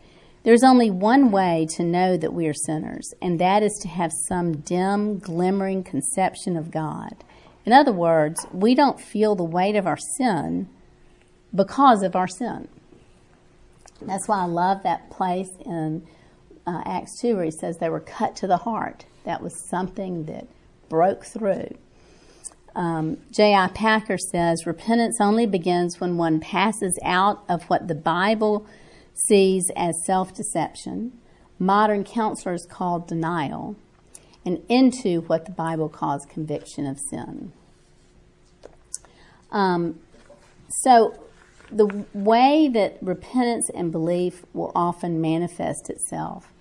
There's 0.44 0.64
only 0.64 0.90
one 0.90 1.32
way 1.32 1.68
to 1.76 1.84
know 1.84 2.18
that 2.18 2.34
we 2.34 2.48
are 2.48 2.54
sinners, 2.54 3.14
and 3.22 3.40
that 3.40 3.64
is 3.64 3.78
to 3.82 3.88
have 3.90 4.12
some 4.28 4.58
dim, 4.58 5.20
glimmering 5.20 5.84
conception 5.84 6.56
of 6.56 6.72
God. 6.72 7.24
In 7.68 7.74
other 7.74 7.92
words, 7.92 8.48
we 8.54 8.76
don't 8.76 8.98
feel 8.98 9.36
the 9.36 9.44
weight 9.44 9.76
of 9.76 9.86
our 9.86 9.98
sin 9.98 10.70
because 11.54 12.02
of 12.02 12.16
our 12.16 12.26
sin. 12.26 12.70
That's 14.02 14.26
why 14.26 14.40
I 14.40 14.46
love 14.46 14.84
that 14.84 15.10
place 15.10 15.50
in 15.66 16.08
uh, 16.66 16.82
Acts 16.86 17.20
2 17.20 17.36
where 17.36 17.44
he 17.44 17.52
says 17.52 17.78
they 17.78 17.90
were 17.90 18.00
cut 18.00 18.38
to 18.38 18.48
the 18.48 18.56
heart. 18.56 19.04
That 19.26 19.44
was 19.44 19.54
something 19.54 20.28
that 20.28 20.48
broke 20.88 21.26
through. 21.26 21.76
Um, 22.74 23.18
J.I. 23.32 23.68
Packer 23.74 24.18
says 24.18 24.66
repentance 24.66 25.20
only 25.20 25.46
begins 25.46 26.00
when 26.00 26.16
one 26.16 26.40
passes 26.40 26.98
out 27.04 27.44
of 27.50 27.64
what 27.64 27.90
the 27.90 27.96
Bible 27.96 28.66
sees 29.14 29.70
as 29.76 30.06
self 30.06 30.34
deception, 30.34 31.20
modern 31.60 32.06
counselors 32.06 32.66
call 32.66 33.00
denial, 33.00 33.76
and 34.48 34.64
into 34.70 35.20
what 35.28 35.44
the 35.44 35.52
Bible 35.52 35.90
calls 35.90 36.26
conviction 36.26 36.88
of 36.88 36.98
sin. 36.98 37.52
Um, 39.52 40.00
so, 40.70 41.20
the 41.70 42.06
way 42.14 42.70
that 42.70 42.98
repentance 43.02 43.70
and 43.76 43.92
belief 43.92 44.46
will 44.54 44.72
often 44.74 45.20
manifest 45.20 45.90
itself 45.90 46.54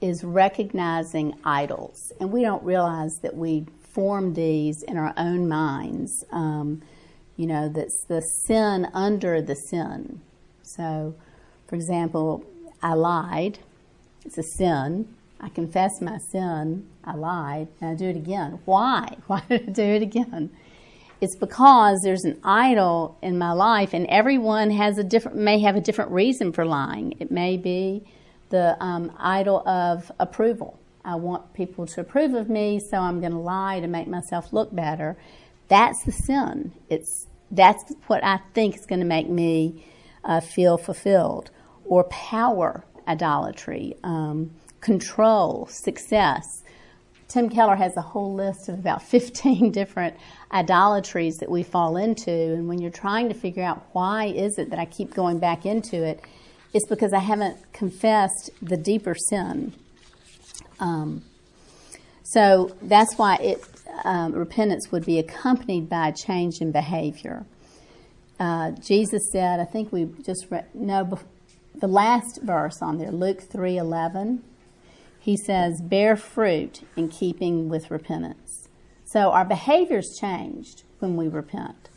is 0.00 0.24
recognizing 0.24 1.32
idols. 1.44 2.12
And 2.18 2.32
we 2.32 2.42
don't 2.42 2.64
realize 2.64 3.12
that 3.22 3.36
we 3.36 3.66
form 3.94 4.34
these 4.34 4.82
in 4.82 4.96
our 4.96 5.14
own 5.16 5.48
minds. 5.48 6.24
Um, 6.32 6.82
you 7.36 7.46
know, 7.46 7.68
that's 7.68 8.04
the 8.08 8.20
sin 8.20 8.88
under 8.92 9.40
the 9.40 9.54
sin. 9.54 10.22
So, 10.62 11.14
for 11.68 11.76
example, 11.76 12.44
I 12.82 12.94
lied. 12.94 13.60
It's 14.24 14.38
a 14.38 14.42
sin. 14.42 15.14
I 15.40 15.48
confess 15.50 16.00
my 16.00 16.18
sin. 16.18 16.88
I 17.08 17.14
lied. 17.14 17.68
And 17.80 17.90
I 17.90 17.94
do 17.94 18.06
it 18.06 18.16
again. 18.16 18.60
Why? 18.64 19.16
Why 19.26 19.42
did 19.48 19.68
I 19.68 19.72
do 19.72 19.82
it 19.82 20.02
again? 20.02 20.50
It's 21.20 21.34
because 21.34 22.00
there's 22.02 22.24
an 22.24 22.38
idol 22.44 23.18
in 23.22 23.38
my 23.38 23.50
life, 23.50 23.92
and 23.92 24.06
everyone 24.06 24.70
has 24.70 24.98
a 24.98 25.04
different 25.04 25.36
may 25.36 25.58
have 25.60 25.74
a 25.74 25.80
different 25.80 26.12
reason 26.12 26.52
for 26.52 26.64
lying. 26.64 27.14
It 27.18 27.32
may 27.32 27.56
be 27.56 28.04
the 28.50 28.76
um, 28.80 29.10
idol 29.18 29.66
of 29.68 30.12
approval. 30.20 30.78
I 31.04 31.16
want 31.16 31.54
people 31.54 31.86
to 31.86 32.02
approve 32.02 32.34
of 32.34 32.48
me, 32.48 32.78
so 32.78 32.98
I'm 32.98 33.18
going 33.18 33.32
to 33.32 33.38
lie 33.38 33.80
to 33.80 33.88
make 33.88 34.06
myself 34.06 34.52
look 34.52 34.72
better. 34.72 35.16
That's 35.66 36.04
the 36.04 36.12
sin. 36.12 36.72
It's 36.88 37.26
that's 37.50 37.92
what 38.06 38.22
I 38.22 38.40
think 38.54 38.76
is 38.76 38.86
going 38.86 39.00
to 39.00 39.06
make 39.06 39.28
me 39.28 39.84
uh, 40.22 40.40
feel 40.40 40.78
fulfilled. 40.78 41.50
Or 41.84 42.04
power 42.04 42.84
idolatry, 43.08 43.96
um, 44.04 44.50
control, 44.80 45.66
success. 45.66 46.62
Tim 47.28 47.50
Keller 47.50 47.76
has 47.76 47.96
a 47.96 48.02
whole 48.02 48.34
list 48.34 48.68
of 48.68 48.78
about 48.78 49.02
15 49.10 49.70
different 49.70 50.16
idolatries 50.52 51.36
that 51.36 51.50
we 51.50 51.62
fall 51.62 51.96
into. 51.96 52.30
And 52.30 52.68
when 52.68 52.80
you're 52.80 52.90
trying 52.90 53.28
to 53.28 53.34
figure 53.34 53.62
out 53.62 53.86
why 53.92 54.26
is 54.26 54.58
it 54.58 54.70
that 54.70 54.78
I 54.78 54.86
keep 54.86 55.14
going 55.14 55.38
back 55.38 55.66
into 55.66 56.02
it, 56.02 56.20
it's 56.74 56.86
because 56.86 57.12
I 57.12 57.20
haven't 57.20 57.56
confessed 57.72 58.50
the 58.60 58.76
deeper 58.76 59.14
sin. 59.14 59.72
Um, 60.80 61.22
so 62.22 62.76
that's 62.82 63.16
why 63.16 63.36
it, 63.36 63.64
um, 64.04 64.32
repentance 64.32 64.92
would 64.92 65.06
be 65.06 65.18
accompanied 65.18 65.88
by 65.88 66.08
a 66.08 66.12
change 66.12 66.60
in 66.60 66.72
behavior. 66.72 67.46
Uh, 68.38 68.72
Jesus 68.72 69.30
said, 69.32 69.60
I 69.60 69.64
think 69.64 69.92
we 69.92 70.08
just 70.22 70.46
read, 70.50 70.66
no, 70.74 71.18
the 71.74 71.88
last 71.88 72.40
verse 72.42 72.82
on 72.82 72.98
there, 72.98 73.10
Luke 73.10 73.40
3:11, 73.40 74.40
he 75.18 75.36
says, 75.36 75.80
"Bear 75.82 76.16
fruit 76.16 76.82
in 76.96 77.08
keeping 77.08 77.68
with 77.68 77.90
repentance." 77.90 78.68
So 79.04 79.30
our 79.30 79.44
behaviors 79.44 80.16
changed 80.20 80.82
when 80.98 81.16
we 81.16 81.28
repent. 81.28 81.88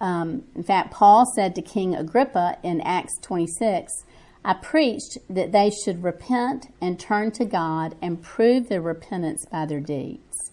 Um, 0.00 0.44
in 0.54 0.64
fact, 0.64 0.92
Paul 0.92 1.24
said 1.26 1.54
to 1.54 1.62
King 1.62 1.94
Agrippa 1.94 2.58
in 2.62 2.80
Acts 2.80 3.18
26, 3.20 4.04
I 4.44 4.54
preached 4.54 5.18
that 5.30 5.52
they 5.52 5.70
should 5.70 6.02
repent 6.02 6.74
and 6.80 6.98
turn 6.98 7.30
to 7.32 7.44
God 7.44 7.94
and 8.02 8.20
prove 8.20 8.68
their 8.68 8.80
repentance 8.80 9.46
by 9.46 9.66
their 9.66 9.80
deeds. 9.80 10.50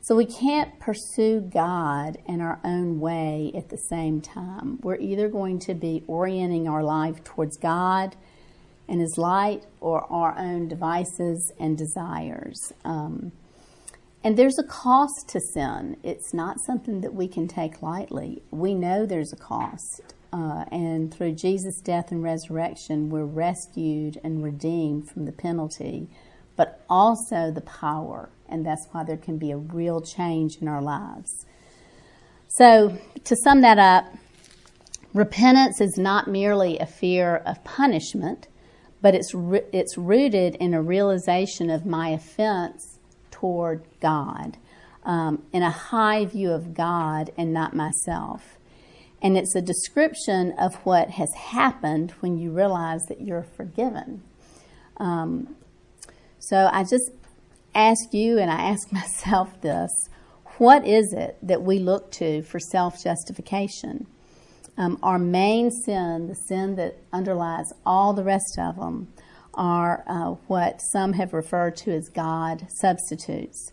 So 0.00 0.14
we 0.14 0.26
can't 0.26 0.78
pursue 0.78 1.40
God 1.40 2.18
in 2.26 2.40
our 2.40 2.60
own 2.64 3.00
way 3.00 3.50
at 3.54 3.68
the 3.68 3.76
same 3.76 4.20
time. 4.20 4.78
We're 4.82 4.96
either 4.96 5.28
going 5.28 5.58
to 5.60 5.74
be 5.74 6.04
orienting 6.06 6.68
our 6.68 6.84
life 6.84 7.24
towards 7.24 7.56
God 7.56 8.14
and 8.88 9.00
His 9.00 9.18
light 9.18 9.64
or 9.80 10.10
our 10.10 10.36
own 10.38 10.68
devices 10.68 11.52
and 11.58 11.76
desires. 11.76 12.72
Um, 12.84 13.32
and 14.24 14.36
there's 14.36 14.58
a 14.58 14.64
cost 14.64 15.28
to 15.28 15.40
sin. 15.40 15.96
It's 16.02 16.34
not 16.34 16.60
something 16.60 17.00
that 17.02 17.14
we 17.14 17.28
can 17.28 17.46
take 17.46 17.82
lightly. 17.82 18.42
We 18.50 18.74
know 18.74 19.06
there's 19.06 19.32
a 19.32 19.36
cost. 19.36 20.14
Uh, 20.32 20.64
and 20.70 21.12
through 21.12 21.32
Jesus' 21.32 21.80
death 21.80 22.10
and 22.10 22.22
resurrection, 22.22 23.08
we're 23.10 23.24
rescued 23.24 24.18
and 24.22 24.42
redeemed 24.42 25.08
from 25.08 25.24
the 25.24 25.32
penalty, 25.32 26.08
but 26.56 26.84
also 26.90 27.50
the 27.50 27.62
power. 27.62 28.28
And 28.48 28.66
that's 28.66 28.86
why 28.90 29.04
there 29.04 29.16
can 29.16 29.38
be 29.38 29.52
a 29.52 29.56
real 29.56 30.00
change 30.00 30.56
in 30.60 30.68
our 30.68 30.82
lives. 30.82 31.46
So, 32.48 32.98
to 33.24 33.36
sum 33.44 33.60
that 33.60 33.78
up, 33.78 34.12
repentance 35.14 35.80
is 35.80 35.96
not 35.96 36.28
merely 36.28 36.78
a 36.78 36.86
fear 36.86 37.36
of 37.46 37.62
punishment, 37.62 38.48
but 39.00 39.14
it's, 39.14 39.32
it's 39.72 39.96
rooted 39.96 40.54
in 40.56 40.74
a 40.74 40.82
realization 40.82 41.70
of 41.70 41.86
my 41.86 42.10
offense 42.10 42.98
toward 43.30 43.82
God, 44.00 44.56
um, 45.04 45.42
in 45.52 45.62
a 45.62 45.70
high 45.70 46.24
view 46.24 46.50
of 46.50 46.74
God 46.74 47.30
and 47.36 47.52
not 47.52 47.74
myself. 47.74 48.58
And 49.20 49.36
it's 49.36 49.54
a 49.54 49.62
description 49.62 50.52
of 50.58 50.74
what 50.84 51.10
has 51.10 51.32
happened 51.34 52.12
when 52.20 52.38
you 52.38 52.50
realize 52.50 53.04
that 53.08 53.20
you're 53.20 53.46
forgiven. 53.56 54.22
Um, 54.96 55.56
so 56.38 56.68
I 56.72 56.82
just 56.84 57.10
ask 57.74 58.12
you, 58.12 58.38
and 58.38 58.50
I 58.50 58.70
ask 58.70 58.92
myself 58.92 59.60
this 59.60 59.90
what 60.58 60.84
is 60.84 61.12
it 61.12 61.38
that 61.40 61.62
we 61.62 61.78
look 61.78 62.10
to 62.10 62.42
for 62.42 62.58
self 62.58 63.02
justification? 63.02 64.06
Um, 64.78 64.96
our 65.02 65.18
main 65.18 65.72
sin, 65.72 66.28
the 66.28 66.36
sin 66.36 66.76
that 66.76 66.98
underlies 67.12 67.72
all 67.84 68.14
the 68.14 68.22
rest 68.22 68.58
of 68.60 68.76
them, 68.76 69.08
are 69.54 70.04
uh, 70.06 70.36
what 70.46 70.80
some 70.92 71.12
have 71.14 71.32
referred 71.32 71.76
to 71.78 71.90
as 71.90 72.08
God 72.08 72.64
substitutes. 72.70 73.72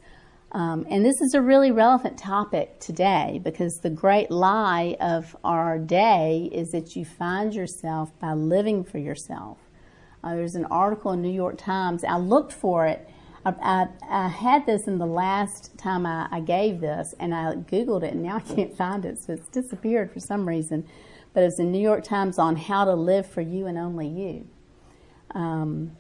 Um, 0.52 0.88
and 0.90 1.06
this 1.06 1.22
is 1.22 1.36
a 1.36 1.42
really 1.42 1.72
relevant 1.72 2.18
topic 2.18 2.80
today 2.80 3.40
because 3.44 3.78
the 3.84 3.90
great 3.92 4.32
lie 4.32 4.98
of 5.00 5.36
our 5.44 5.78
day 5.78 6.50
is 6.52 6.70
that 6.70 6.96
you 6.96 7.06
find 7.06 7.54
yourself 7.54 8.10
by 8.20 8.34
living 8.34 8.84
for 8.84 8.98
yourself. 8.98 9.60
Uh, 10.24 10.34
there's 10.34 10.56
an 10.56 10.66
article 10.66 11.12
in 11.12 11.22
New 11.22 11.32
York 11.32 11.60
Times. 11.60 12.04
I 12.04 12.18
looked 12.18 12.52
for 12.52 12.88
it. 12.88 13.08
I, 13.46 13.88
I, 14.10 14.28
had 14.28 14.66
this 14.66 14.88
in 14.88 14.98
the 14.98 15.06
last 15.06 15.78
time 15.78 16.06
I, 16.06 16.28
I, 16.32 16.40
gave 16.40 16.82
this, 16.82 17.14
and 17.20 17.34
I 17.36 17.54
Googled 17.54 18.02
it, 18.04 18.14
and 18.14 18.24
now 18.24 18.38
I 18.38 18.40
can't 18.40 18.76
find 18.76 19.06
it, 19.06 19.20
so 19.20 19.34
it's 19.34 19.48
disappeared 19.50 20.12
for 20.12 20.20
some 20.20 20.48
reason. 20.48 20.88
But 21.34 21.44
it's 21.44 21.60
in 21.60 21.72
New 21.72 21.82
York 21.82 22.04
Times 22.04 22.40
on 22.40 22.56
how 22.56 22.86
to 22.86 22.96
live 22.96 23.28
for 23.28 23.42
you 23.42 23.68
and 23.68 23.78
only 23.78 24.08
you. 24.08 24.48
Um, 25.36 25.96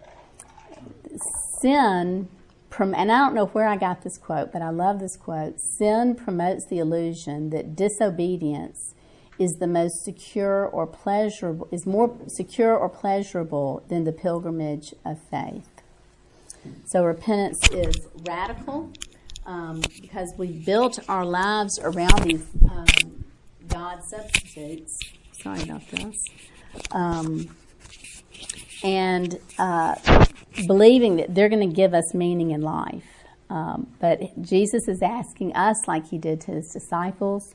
sin 1.61 2.29
and 2.77 3.11
I 3.11 3.19
don't 3.19 3.33
know 3.33 3.45
where 3.47 3.67
I 3.67 3.77
got 3.77 4.03
this 4.03 4.17
quote, 4.17 4.51
but 4.51 4.61
I 4.61 4.69
love 4.69 4.99
this 4.99 5.15
quote. 5.15 5.59
Sin 5.59 6.15
promotes 6.15 6.65
the 6.65 6.79
illusion 6.79 7.49
that 7.51 7.75
disobedience 7.75 8.95
is 9.39 9.57
the 9.59 9.67
most 9.67 10.03
secure 10.03 10.65
or 10.65 10.87
pleasurable, 10.87 11.67
is 11.71 11.85
more 11.85 12.17
secure 12.27 12.75
or 12.75 12.89
pleasurable 12.89 13.83
than 13.89 14.03
the 14.03 14.11
pilgrimage 14.11 14.93
of 15.05 15.19
faith. 15.19 15.74
So 16.85 17.03
repentance 17.03 17.69
is 17.71 18.07
radical 18.27 18.91
um, 19.45 19.81
because 20.01 20.33
we 20.37 20.51
built 20.51 20.99
our 21.09 21.25
lives 21.25 21.79
around 21.79 22.23
these 22.23 22.45
um, 22.69 23.25
God 23.67 24.03
substitutes. 24.03 24.99
Sorry 25.31 25.61
about 25.63 25.87
this. 25.89 26.25
Um, 26.91 27.55
and 28.83 29.39
uh, 29.57 29.95
believing 30.67 31.17
that 31.17 31.33
they're 31.33 31.49
going 31.49 31.67
to 31.67 31.75
give 31.75 31.93
us 31.93 32.13
meaning 32.13 32.51
in 32.51 32.61
life. 32.61 33.03
Um, 33.49 33.87
but 33.99 34.41
Jesus 34.41 34.87
is 34.87 35.01
asking 35.01 35.55
us, 35.55 35.87
like 35.87 36.07
he 36.07 36.17
did 36.17 36.41
to 36.41 36.51
his 36.51 36.69
disciples, 36.71 37.53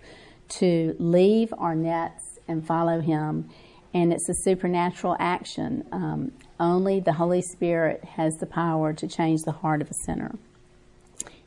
to 0.60 0.96
leave 0.98 1.52
our 1.58 1.74
nets 1.74 2.38
and 2.48 2.66
follow 2.66 3.00
him. 3.00 3.50
And 3.92 4.12
it's 4.12 4.28
a 4.28 4.34
supernatural 4.34 5.16
action. 5.18 5.84
Only 6.60 7.00
the 7.00 7.14
Holy 7.14 7.40
Spirit 7.40 8.04
has 8.16 8.34
the 8.34 8.46
power 8.46 8.92
to 8.92 9.08
change 9.08 9.40
the 9.42 9.52
heart 9.52 9.80
of 9.80 9.90
a 9.90 9.94
sinner. 10.04 10.36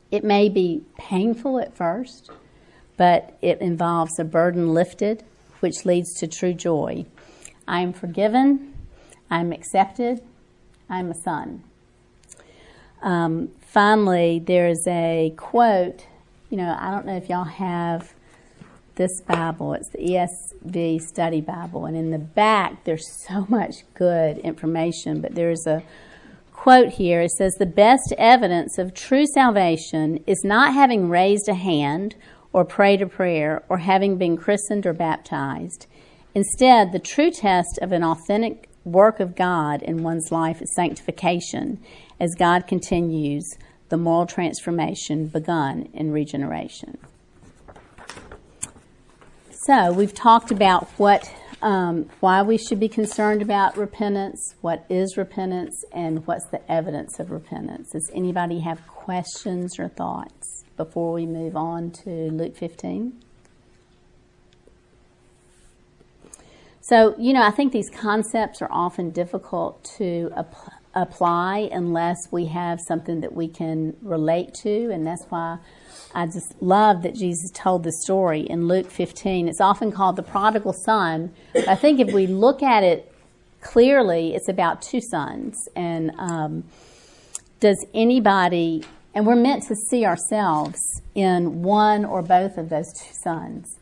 It 0.10 0.24
may 0.24 0.50
be 0.50 0.84
painful 0.98 1.60
at 1.60 1.78
first, 1.78 2.32
but 2.98 3.38
it 3.40 3.62
involves 3.62 4.20
a 4.20 4.24
burden 4.24 4.74
lifted, 4.74 5.24
which 5.60 5.86
leads 5.86 6.12
to 6.16 6.28
true 6.28 6.54
joy. 6.54 7.06
I 7.68 7.82
am 7.82 7.94
forgiven, 7.94 8.74
I'm 9.30 9.52
accepted, 9.52 10.22
I'm 10.90 11.12
a 11.12 11.16
son. 11.24 11.64
Um, 13.04 13.50
finally, 13.68 14.40
there's 14.40 14.84
a 14.88 15.34
quote. 15.38 16.08
You 16.50 16.58
know, 16.58 16.76
I 16.80 16.90
don't 16.90 17.06
know 17.06 17.18
if 17.18 17.30
y'all 17.30 17.44
have 17.44 18.14
this 18.96 19.22
Bible. 19.22 19.74
It's 19.74 19.90
the 19.90 19.98
ESV 19.98 21.02
Study 21.02 21.42
Bible, 21.42 21.86
and 21.86 21.98
in 21.98 22.12
the 22.12 22.20
back 22.20 22.84
there's 22.84 23.08
so 23.28 23.46
much 23.50 23.76
good 23.94 24.38
information. 24.40 25.22
But 25.22 25.36
there's 25.36 25.66
a 25.68 25.84
quote 26.52 26.90
here. 26.90 27.22
It 27.22 27.32
says, 27.32 27.54
"The 27.56 27.66
best 27.66 28.14
evidence 28.18 28.78
of 28.78 28.94
true 28.94 29.26
salvation 29.26 30.24
is 30.28 30.44
not 30.44 30.74
having 30.74 31.10
raised 31.10 31.50
a 31.50 31.56
hand 31.56 32.16
or 32.54 32.64
prayed 32.64 33.02
a 33.02 33.08
prayer 33.08 33.64
or 33.68 33.80
having 33.80 34.18
been 34.18 34.38
christened 34.38 34.86
or 34.86 34.94
baptized. 34.94 35.88
Instead, 36.36 36.92
the 36.92 37.00
true 37.00 37.32
test 37.32 37.80
of 37.82 37.92
an 37.92 38.04
authentic 38.04 38.70
work 38.86 39.20
of 39.20 39.36
God 39.36 39.82
in 39.82 40.04
one's 40.04 40.32
life 40.32 40.62
is 40.62 40.74
sanctification 40.76 41.80
as 42.20 42.36
God 42.36 42.68
continues 42.68 43.58
the 43.90 43.98
moral 43.98 44.26
transformation 44.26 45.28
begun 45.28 45.90
in 45.94 46.12
regeneration. 46.12 46.98
So, 49.66 49.94
we've 49.94 50.14
talked 50.14 50.52
about 50.52 50.90
what, 50.98 51.32
um, 51.62 52.10
why 52.20 52.42
we 52.42 52.58
should 52.58 52.82
be 52.82 52.90
concerned 52.90 53.42
about 53.42 53.78
repentance, 53.78 54.56
what 54.60 54.86
is 54.90 55.16
repentance, 55.16 55.86
and 55.94 56.28
what's 56.28 56.46
the 56.48 56.70
evidence 56.70 57.18
of 57.18 57.32
repentance. 57.32 57.92
Does 57.92 58.12
anybody 58.14 58.60
have 58.60 58.86
questions 58.88 59.80
or 59.80 59.88
thoughts 59.88 60.66
before 60.76 61.14
we 61.14 61.26
move 61.26 61.56
on 61.56 61.92
to 62.04 62.10
Luke 62.10 62.58
15? 62.58 63.24
So, 66.82 67.16
you 67.18 67.32
know, 67.32 67.44
I 67.44 67.52
think 67.52 67.72
these 67.72 67.90
concepts 67.90 68.62
are 68.62 68.70
often 68.70 69.12
difficult 69.12 69.82
to 69.98 70.30
ap- 70.36 70.83
apply 70.96 71.70
unless 71.72 72.18
we 72.32 72.46
have 72.46 72.80
something 72.88 73.22
that 73.22 73.34
we 73.34 73.48
can 73.48 73.96
relate 74.02 74.54
to, 74.54 74.92
and 74.92 75.06
that's 75.06 75.26
why 75.30 75.58
I 76.14 76.28
just 76.28 76.62
love 76.62 77.02
that 77.04 77.16
Jesus 77.16 77.50
told 77.52 77.84
the 77.84 77.92
story 77.92 78.42
in 78.42 78.68
Luke 78.68 78.92
15. 78.92 79.48
It's 79.48 79.62
often 79.62 79.92
called 79.92 80.16
the 80.16 80.24
prodigal 80.24 80.74
son, 80.74 81.34
but 81.54 81.68
I 81.68 81.76
think 81.76 82.00
if 82.00 82.14
we 82.14 82.28
look 82.28 82.62
at 82.62 82.84
it 82.84 83.12
clearly, 83.62 84.36
it's 84.36 84.48
about 84.48 84.82
two 84.82 85.02
sons. 85.02 85.56
And 85.76 86.12
um, 86.20 86.64
does 87.60 87.84
anybody, 87.94 88.84
and 89.16 89.26
we're 89.26 89.36
meant 89.36 89.64
to 89.70 89.76
see 89.76 90.06
ourselves 90.06 91.02
in 91.16 91.64
one 91.64 92.06
or 92.06 92.22
both 92.22 92.58
of 92.58 92.70
those 92.70 92.92
two 92.94 93.14
sons. 93.24 93.80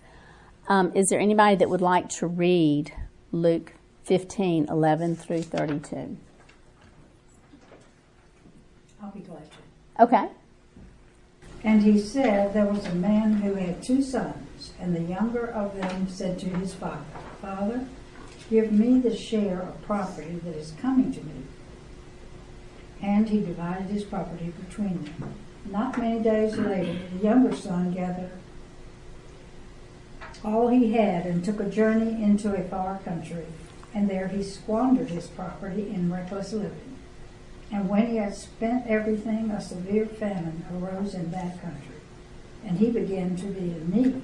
Um, 0.67 0.91
is 0.95 1.07
there 1.09 1.19
anybody 1.19 1.55
that 1.57 1.69
would 1.69 1.81
like 1.81 2.07
to 2.19 2.27
read 2.27 2.93
Luke 3.31 3.73
15, 4.05 4.67
11 4.69 5.15
through 5.15 5.43
32? 5.43 6.17
I'll 9.01 9.11
be 9.11 9.19
glad 9.21 9.49
to. 9.51 10.03
Okay. 10.03 10.29
And 11.63 11.83
he 11.83 11.99
said, 11.99 12.53
There 12.53 12.65
was 12.65 12.85
a 12.85 12.95
man 12.95 13.33
who 13.33 13.55
had 13.55 13.83
two 13.83 14.01
sons, 14.01 14.71
and 14.79 14.95
the 14.95 15.01
younger 15.01 15.47
of 15.47 15.75
them 15.75 16.07
said 16.09 16.39
to 16.39 16.49
his 16.49 16.73
father, 16.73 17.05
Father, 17.41 17.85
give 18.49 18.71
me 18.71 18.99
the 18.99 19.15
share 19.15 19.61
of 19.61 19.81
property 19.83 20.39
that 20.43 20.55
is 20.55 20.73
coming 20.81 21.13
to 21.13 21.21
me. 21.21 21.43
And 23.01 23.29
he 23.29 23.41
divided 23.41 23.87
his 23.87 24.03
property 24.03 24.53
between 24.67 25.03
them. 25.03 25.35
Not 25.65 25.97
many 25.97 26.21
days 26.21 26.57
later, 26.57 26.99
the 27.13 27.23
younger 27.23 27.55
son 27.55 27.93
gathered 27.93 28.31
all 30.43 30.69
he 30.69 30.93
had 30.93 31.25
and 31.25 31.43
took 31.43 31.59
a 31.59 31.69
journey 31.69 32.23
into 32.23 32.53
a 32.55 32.63
far 32.63 32.99
country, 32.99 33.45
and 33.93 34.09
there 34.09 34.27
he 34.27 34.41
squandered 34.43 35.09
his 35.09 35.27
property 35.27 35.89
in 35.93 36.11
reckless 36.11 36.53
living. 36.53 36.97
And 37.71 37.88
when 37.88 38.07
he 38.07 38.17
had 38.17 38.36
spent 38.36 38.86
everything, 38.88 39.49
a 39.49 39.62
severe 39.62 40.05
famine 40.05 40.65
arose 40.73 41.13
in 41.13 41.31
that 41.31 41.62
country, 41.62 41.95
and 42.65 42.77
he 42.77 42.89
began 42.91 43.36
to 43.38 43.45
be 43.45 43.71
in 43.71 43.89
need. 43.89 44.23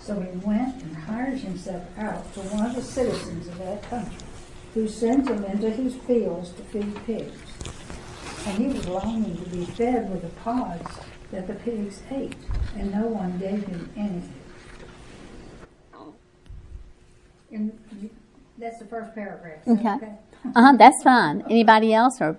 So 0.00 0.18
he 0.20 0.36
went 0.38 0.82
and 0.82 0.96
hired 0.96 1.38
himself 1.38 1.84
out 1.96 2.32
to 2.34 2.40
one 2.40 2.66
of 2.66 2.74
the 2.74 2.82
citizens 2.82 3.46
of 3.46 3.58
that 3.58 3.82
country, 3.88 4.18
who 4.74 4.88
sent 4.88 5.28
him 5.28 5.44
into 5.44 5.70
his 5.70 5.94
fields 5.94 6.50
to 6.52 6.62
feed 6.64 6.96
pigs. 7.04 7.36
And 8.46 8.58
he 8.58 8.66
was 8.68 8.88
longing 8.88 9.36
to 9.36 9.50
be 9.50 9.64
fed 9.66 10.10
with 10.10 10.22
the 10.22 10.40
pods 10.40 10.98
that 11.30 11.46
the 11.46 11.54
pigs 11.54 12.02
ate, 12.10 12.36
and 12.76 12.90
no 12.90 13.06
one 13.06 13.38
gave 13.38 13.66
him 13.66 13.90
anything. 13.96 14.34
And 17.52 18.10
that's 18.58 18.78
the 18.78 18.84
first 18.86 19.14
paragraph. 19.14 19.64
That 19.64 19.96
Okay. 19.96 20.12
Uh 20.54 20.62
huh. 20.62 20.76
That's 20.76 21.02
fine. 21.02 21.42
Anybody 21.50 21.92
else, 21.92 22.20
or 22.20 22.38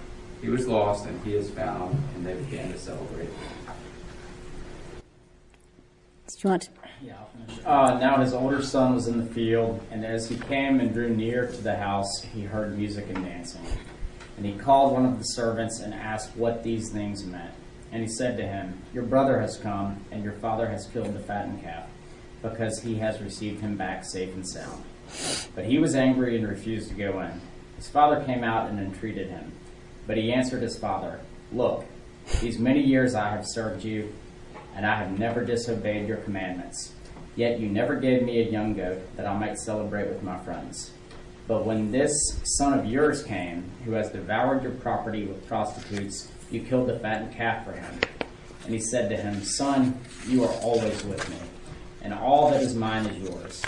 He 0.41 0.49
was 0.49 0.67
lost, 0.67 1.05
and 1.05 1.23
he 1.23 1.35
is 1.35 1.49
found, 1.51 2.01
and 2.15 2.25
they 2.25 2.33
began 2.33 2.71
to 2.71 2.79
celebrate. 2.79 3.29
Do 6.27 6.47
you 6.47 6.49
want? 6.49 6.69
Yeah, 7.03 7.13
Uh, 7.65 7.99
now 7.99 8.17
his 8.21 8.33
older 8.33 8.63
son 8.63 8.95
was 8.95 9.07
in 9.07 9.17
the 9.17 9.33
field, 9.33 9.79
and 9.91 10.05
as 10.05 10.27
he 10.29 10.37
came 10.37 10.79
and 10.79 10.93
drew 10.93 11.09
near 11.09 11.47
to 11.47 11.61
the 11.61 11.75
house, 11.75 12.23
he 12.33 12.41
heard 12.41 12.77
music 12.77 13.05
and 13.09 13.23
dancing. 13.23 13.61
And 14.37 14.45
he 14.45 14.53
called 14.53 14.93
one 14.93 15.05
of 15.05 15.19
the 15.19 15.23
servants 15.23 15.79
and 15.81 15.93
asked 15.93 16.35
what 16.35 16.63
these 16.63 16.89
things 16.89 17.25
meant. 17.25 17.51
And 17.91 18.01
he 18.01 18.07
said 18.07 18.37
to 18.37 18.43
him, 18.47 18.81
Your 18.93 19.03
brother 19.03 19.39
has 19.39 19.57
come, 19.57 20.03
and 20.11 20.23
your 20.23 20.33
father 20.33 20.67
has 20.67 20.87
killed 20.87 21.13
the 21.13 21.19
fattened 21.19 21.61
calf, 21.61 21.87
because 22.41 22.81
he 22.81 22.95
has 22.95 23.21
received 23.21 23.61
him 23.61 23.75
back 23.75 24.03
safe 24.05 24.33
and 24.33 24.47
sound. 24.47 24.83
But 25.53 25.65
he 25.65 25.77
was 25.77 25.93
angry 25.95 26.37
and 26.37 26.47
refused 26.47 26.89
to 26.89 26.95
go 26.95 27.19
in. 27.19 27.41
His 27.75 27.89
father 27.89 28.23
came 28.23 28.43
out 28.43 28.69
and 28.69 28.79
entreated 28.79 29.29
him. 29.29 29.51
But 30.11 30.17
he 30.17 30.33
answered 30.33 30.61
his 30.61 30.77
father, 30.77 31.21
Look, 31.53 31.85
these 32.41 32.59
many 32.59 32.81
years 32.81 33.15
I 33.15 33.29
have 33.29 33.47
served 33.47 33.85
you, 33.85 34.13
and 34.75 34.85
I 34.85 34.97
have 34.97 35.17
never 35.17 35.45
disobeyed 35.45 36.05
your 36.05 36.17
commandments. 36.17 36.91
Yet 37.37 37.61
you 37.61 37.69
never 37.69 37.95
gave 37.95 38.23
me 38.23 38.41
a 38.41 38.51
young 38.51 38.73
goat 38.73 38.99
that 39.15 39.25
I 39.25 39.39
might 39.39 39.57
celebrate 39.57 40.09
with 40.09 40.21
my 40.21 40.37
friends. 40.39 40.91
But 41.47 41.65
when 41.65 41.91
this 41.91 42.11
son 42.43 42.77
of 42.77 42.87
yours 42.87 43.23
came, 43.23 43.71
who 43.85 43.93
has 43.93 44.11
devoured 44.11 44.63
your 44.63 44.73
property 44.73 45.23
with 45.23 45.47
prostitutes, 45.47 46.29
you 46.51 46.59
killed 46.59 46.89
the 46.89 46.99
fattened 46.99 47.33
calf 47.33 47.63
for 47.63 47.71
him. 47.71 48.01
And 48.65 48.73
he 48.73 48.81
said 48.81 49.09
to 49.11 49.15
him, 49.15 49.41
Son, 49.45 49.97
you 50.27 50.43
are 50.43 50.53
always 50.55 51.05
with 51.05 51.29
me, 51.29 51.37
and 52.01 52.13
all 52.13 52.51
that 52.51 52.61
is 52.61 52.75
mine 52.75 53.05
is 53.05 53.29
yours. 53.29 53.61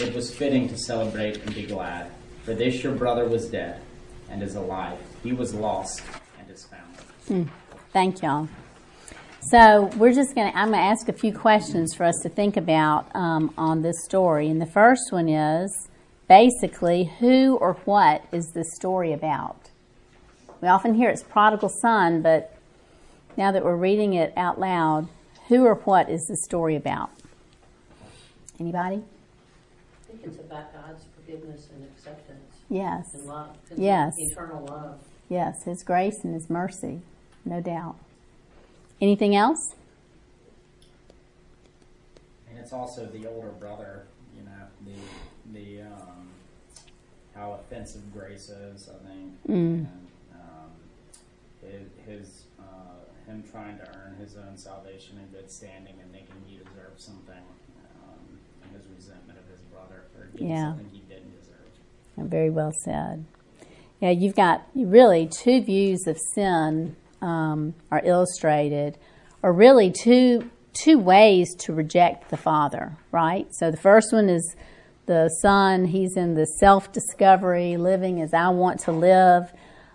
It 0.00 0.14
was 0.14 0.34
fitting 0.34 0.70
to 0.70 0.78
celebrate 0.78 1.42
and 1.42 1.54
be 1.54 1.66
glad, 1.66 2.10
for 2.44 2.54
this 2.54 2.82
your 2.82 2.94
brother 2.94 3.28
was 3.28 3.50
dead 3.50 3.82
and 4.30 4.42
is 4.42 4.54
alive. 4.54 4.98
He 5.22 5.32
was 5.32 5.54
lost 5.54 6.02
and 6.38 6.50
is 6.50 6.66
found. 6.66 7.50
Thank 7.92 8.22
y'all. 8.22 8.48
So 9.40 9.90
we're 9.96 10.12
just 10.12 10.34
going 10.34 10.50
to, 10.52 10.58
I'm 10.58 10.68
going 10.70 10.80
to 10.80 10.84
ask 10.84 11.08
a 11.08 11.12
few 11.12 11.32
questions 11.32 11.94
for 11.94 12.04
us 12.04 12.18
to 12.22 12.28
think 12.28 12.56
about 12.56 13.14
um, 13.14 13.52
on 13.58 13.82
this 13.82 14.04
story. 14.04 14.48
And 14.48 14.60
the 14.60 14.66
first 14.66 15.10
one 15.12 15.28
is 15.28 15.88
basically 16.28 17.12
who 17.18 17.56
or 17.56 17.74
what 17.84 18.24
is 18.32 18.52
this 18.54 18.74
story 18.74 19.12
about? 19.12 19.56
We 20.60 20.68
often 20.68 20.94
hear 20.94 21.10
it's 21.10 21.22
prodigal 21.24 21.68
son, 21.68 22.22
but 22.22 22.56
now 23.36 23.50
that 23.52 23.64
we're 23.64 23.76
reading 23.76 24.14
it 24.14 24.32
out 24.36 24.60
loud, 24.60 25.08
who 25.48 25.64
or 25.64 25.74
what 25.74 26.08
is 26.08 26.24
the 26.26 26.36
story 26.36 26.76
about? 26.76 27.10
Anybody? 28.60 29.02
I 29.02 30.12
think 30.12 30.20
it's 30.24 30.38
about 30.38 30.72
God's 30.72 31.04
forgiveness 31.16 31.68
and 31.74 31.84
acceptance 31.84 32.38
Yes. 32.68 33.12
and 33.14 33.26
love. 33.26 33.56
Yes. 33.76 34.14
Eternal 34.18 34.64
love. 34.66 35.00
Yes, 35.28 35.64
His 35.64 35.82
grace 35.82 36.24
and 36.24 36.34
His 36.34 36.50
mercy, 36.50 37.00
no 37.44 37.60
doubt. 37.60 37.96
Anything 39.00 39.34
else? 39.34 39.74
And 42.48 42.58
it's 42.58 42.72
also 42.72 43.06
the 43.06 43.26
older 43.26 43.48
brother, 43.50 44.04
you 44.36 44.42
know, 44.44 44.66
the 44.84 45.58
the 45.58 45.82
um, 45.82 46.28
how 47.34 47.52
offensive 47.52 48.12
grace 48.12 48.48
is, 48.50 48.88
I 48.88 49.08
think, 49.08 49.42
Mm. 49.48 49.86
and 49.86 50.06
um, 50.34 50.70
his, 51.62 51.88
his 52.06 52.42
uh, 52.60 53.30
him 53.30 53.42
trying 53.50 53.78
to 53.78 53.88
earn 53.96 54.16
his 54.20 54.36
own 54.36 54.56
salvation 54.56 55.18
and 55.18 55.32
good 55.32 55.50
standing 55.50 55.94
and 56.00 56.12
thinking 56.12 56.34
he 56.46 56.56
deserved 56.58 56.98
something, 57.00 57.34
um, 58.02 58.38
and 58.62 58.76
his 58.76 58.86
resentment 58.94 59.38
of 59.38 59.46
his 59.50 59.62
brother 59.62 60.04
for 60.14 60.26
getting 60.32 60.50
Yeah. 60.50 60.70
something 60.72 60.88
he 60.92 61.00
didn't 61.08 61.32
deserve. 61.40 62.28
Very 62.30 62.50
well 62.50 62.72
said. 62.72 63.24
Yeah, 64.02 64.10
you've 64.10 64.34
got 64.34 64.66
really 64.74 65.28
two 65.28 65.62
views 65.62 66.08
of 66.08 66.18
sin 66.34 66.96
um, 67.20 67.74
are 67.88 68.02
illustrated, 68.04 68.98
or 69.44 69.52
really 69.52 69.92
two 69.92 70.50
two 70.72 70.98
ways 70.98 71.54
to 71.54 71.72
reject 71.72 72.28
the 72.28 72.36
Father. 72.36 72.96
Right. 73.12 73.46
So 73.54 73.70
the 73.70 73.76
first 73.76 74.12
one 74.12 74.28
is 74.28 74.56
the 75.06 75.28
Son. 75.40 75.84
He's 75.84 76.16
in 76.16 76.34
the 76.34 76.46
self 76.46 76.90
discovery, 76.92 77.76
living 77.76 78.20
as 78.20 78.34
I 78.34 78.48
want 78.48 78.80
to 78.80 78.92
live. 78.92 79.52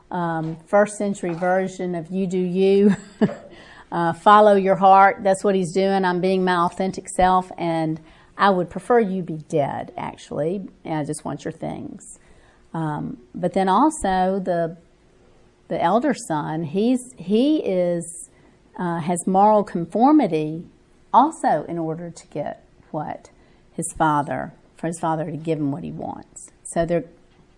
Um, 0.09 0.55
first 0.67 0.97
century 0.97 1.33
version 1.33 1.93
of 1.93 2.09
you 2.09 2.27
do 2.27 2.39
you. 2.39 2.95
uh, 3.91 4.13
follow 4.13 4.55
your 4.55 4.77
heart. 4.77 5.17
That's 5.21 5.43
what 5.43 5.53
he's 5.53 5.73
doing. 5.73 6.05
I'm 6.05 6.21
being 6.21 6.45
my 6.45 6.59
authentic 6.59 7.09
self, 7.09 7.51
and 7.57 7.99
I 8.37 8.51
would 8.51 8.69
prefer 8.69 9.01
you 9.01 9.21
be 9.21 9.43
dead, 9.49 9.91
actually. 9.97 10.65
And 10.85 10.93
I 10.93 11.03
just 11.03 11.25
want 11.25 11.43
your 11.43 11.51
things. 11.51 12.19
Um, 12.77 13.17
but 13.33 13.53
then 13.53 13.67
also 13.67 14.39
the 14.39 14.77
the 15.67 15.81
elder 15.81 16.13
son, 16.13 16.63
he's 16.63 17.01
he 17.17 17.57
is 17.57 18.29
uh, 18.77 18.99
has 18.99 19.25
moral 19.25 19.63
conformity, 19.63 20.63
also 21.11 21.65
in 21.67 21.79
order 21.79 22.11
to 22.11 22.27
get 22.27 22.63
what 22.91 23.31
his 23.73 23.91
father 23.97 24.53
for 24.75 24.85
his 24.85 24.99
father 24.99 25.25
to 25.25 25.37
give 25.37 25.57
him 25.57 25.71
what 25.71 25.83
he 25.83 25.91
wants. 25.91 26.51
So 26.63 26.85
they're 26.85 27.05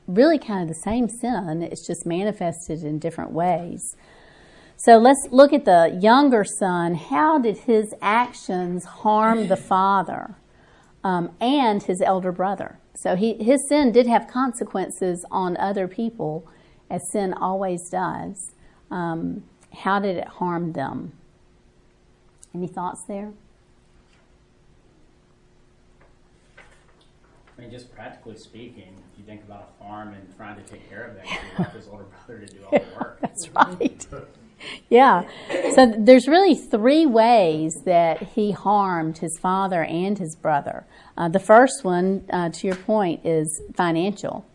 really 0.08 0.40
kind 0.40 0.62
of 0.62 0.70
the 0.70 0.82
same 0.86 1.10
sin. 1.10 1.64
It's 1.64 1.86
just 1.86 2.06
manifested 2.06 2.84
in 2.84 2.98
different 2.98 3.32
ways. 3.32 3.82
So 4.78 4.98
let's 4.98 5.28
look 5.32 5.52
at 5.52 5.66
the 5.66 6.00
younger 6.02 6.46
son. 6.46 6.96
How 6.96 7.40
did 7.40 7.58
his 7.58 7.94
actions 8.02 8.86
harm 8.86 9.50
the 9.50 9.58
father 9.58 10.36
um, 11.04 11.32
and 11.40 11.84
his 11.84 12.02
elder 12.02 12.32
brother? 12.32 12.80
So 12.96 13.16
he, 13.16 13.36
his 13.36 13.68
sin 13.68 13.92
did 13.92 14.08
have 14.08 14.28
consequences 14.28 15.26
on 15.32 15.56
other 15.58 15.88
people, 15.88 16.48
as 16.90 17.10
sin 17.12 17.34
always 17.34 17.90
does. 17.90 18.52
Um, 18.92 19.44
how 19.84 20.00
did 20.00 20.18
it 20.18 20.28
harm 20.28 20.74
them? 20.74 21.14
Any 22.54 22.68
thoughts 22.68 23.04
there? 23.04 23.32
I 27.58 27.62
mean, 27.62 27.72
just 27.72 27.94
practically 27.94 28.38
speaking, 28.38 28.96
if 29.12 29.20
you 29.20 29.26
think 29.26 29.44
about 29.44 29.74
a 29.76 29.84
farm 29.84 30.14
and 30.14 30.36
trying 30.38 30.56
to 30.56 30.64
take 30.64 30.90
care 30.90 31.04
of 31.04 31.18
it, 31.18 31.26
you 31.26 31.38
want 31.58 31.74
his 31.74 31.88
older 31.90 32.06
brother 32.06 32.46
to 32.46 32.54
do 32.54 32.64
all 32.64 32.72
the 32.72 32.86
work. 32.98 33.20
That's 33.22 33.50
right. 33.50 34.08
Yeah. 34.90 35.24
So 35.76 35.94
there's 35.98 36.28
really 36.28 36.56
three 36.56 37.06
ways 37.06 37.84
that 37.86 38.24
he 38.24 38.52
harmed 38.52 39.20
his 39.20 39.38
father 39.38 39.84
and 39.84 40.18
his 40.18 40.36
brother. 40.36 40.86
Uh, 41.16 41.30
the 41.30 41.40
first 41.40 41.84
one, 41.84 42.26
uh, 42.32 42.50
to 42.50 42.68
your 42.68 42.76
point, 42.76 43.24
is 43.24 43.62
financial. 43.76 44.46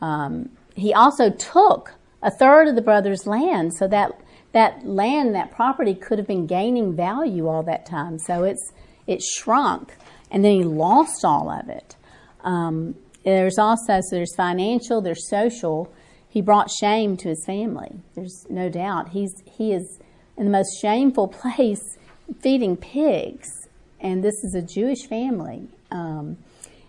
Um, 0.00 0.50
he 0.76 0.94
also 0.94 1.30
took 1.30 1.94
a 2.22 2.30
third 2.30 2.68
of 2.68 2.76
the 2.76 2.82
brother's 2.82 3.26
land, 3.26 3.74
so 3.74 3.88
that 3.88 4.12
that 4.52 4.86
land, 4.86 5.34
that 5.34 5.50
property, 5.50 5.94
could 5.94 6.18
have 6.18 6.28
been 6.28 6.46
gaining 6.46 6.94
value 6.94 7.48
all 7.48 7.62
that 7.64 7.84
time. 7.84 8.18
So 8.18 8.44
it's 8.44 8.72
it 9.06 9.20
shrunk, 9.20 9.96
and 10.30 10.44
then 10.44 10.52
he 10.52 10.64
lost 10.64 11.24
all 11.24 11.50
of 11.50 11.68
it. 11.68 11.96
Um, 12.44 12.94
there's 13.24 13.58
also 13.58 14.00
so 14.00 14.16
there's 14.16 14.34
financial, 14.36 15.00
there's 15.00 15.28
social. 15.28 15.92
He 16.32 16.40
brought 16.40 16.70
shame 16.70 17.18
to 17.18 17.28
his 17.28 17.44
family. 17.44 18.00
There's 18.14 18.46
no 18.48 18.70
doubt. 18.70 19.10
He's 19.10 19.42
he 19.44 19.74
is 19.74 19.98
in 20.38 20.46
the 20.46 20.50
most 20.50 20.80
shameful 20.80 21.28
place, 21.42 21.98
feeding 22.40 22.74
pigs, 22.74 23.68
and 24.00 24.24
this 24.24 24.42
is 24.42 24.54
a 24.54 24.62
Jewish 24.62 25.06
family. 25.06 25.68
Um, 25.90 26.38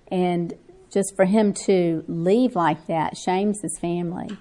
and 0.10 0.54
just 0.90 1.14
for 1.18 1.26
him 1.26 1.52
to 1.66 2.06
leave 2.08 2.56
like 2.56 2.88
that 2.88 3.18
shames 3.18 3.60
his 3.62 3.78
family. 3.78 4.38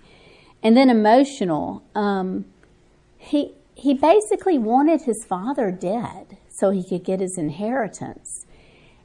And 0.63 0.77
then 0.77 0.89
emotional. 0.89 1.83
Um, 1.97 2.45
he 3.19 3.55
he 3.75 3.95
basically 3.95 4.57
wanted 4.57 5.03
his 5.03 5.25
father 5.25 5.73
dead 5.73 6.37
so 6.49 6.71
he 6.71 6.85
could 6.85 7.03
get 7.03 7.19
his 7.19 7.37
inheritance. 7.37 8.47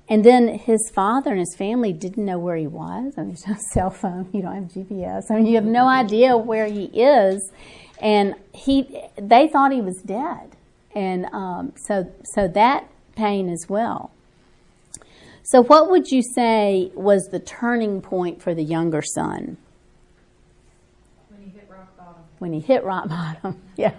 And 0.10 0.24
then 0.24 0.48
his 0.48 0.90
father 0.94 1.32
and 1.32 1.40
his 1.40 1.56
family 1.56 1.92
didn't 1.92 2.24
know 2.24 2.40
where 2.40 2.56
he 2.56 2.68
was. 2.68 3.14
I 3.18 3.22
mean, 3.22 3.30
there's 3.46 3.48
no 3.48 3.56
cell 3.74 3.90
phone. 3.90 4.30
You 4.34 4.42
don't 4.42 4.56
have 4.56 4.64
GPS. 4.66 5.24
I 5.30 5.36
mean, 5.36 5.46
you 5.46 5.56
have 5.56 5.66
no 5.66 5.88
idea 5.88 6.38
where 6.38 6.68
he 6.68 6.86
is. 6.86 7.52
And 8.00 8.36
he, 8.54 9.04
they 9.18 9.48
thought 9.48 9.72
he 9.72 9.82
was 9.82 10.02
dead. 10.06 10.56
And 10.96 11.26
um, 11.34 11.74
so, 11.76 12.12
so 12.24 12.48
that 12.50 12.88
pain 13.16 13.50
as 13.50 13.66
well. 13.68 14.12
So, 15.44 15.64
what 15.64 15.90
would 15.90 16.12
you 16.12 16.22
say 16.22 16.92
was 16.94 17.30
the 17.32 17.40
turning 17.40 18.02
point 18.02 18.42
for 18.42 18.54
the 18.54 18.64
younger 18.64 19.02
son? 19.02 19.58
When 21.30 21.42
he 21.42 21.50
hit 21.50 21.68
rock 21.70 21.98
bottom. 21.98 22.24
When 22.40 22.54
he 22.54 22.60
hit 22.60 22.84
rock 22.84 23.08
bottom, 23.08 23.62
yeah. 23.78 23.94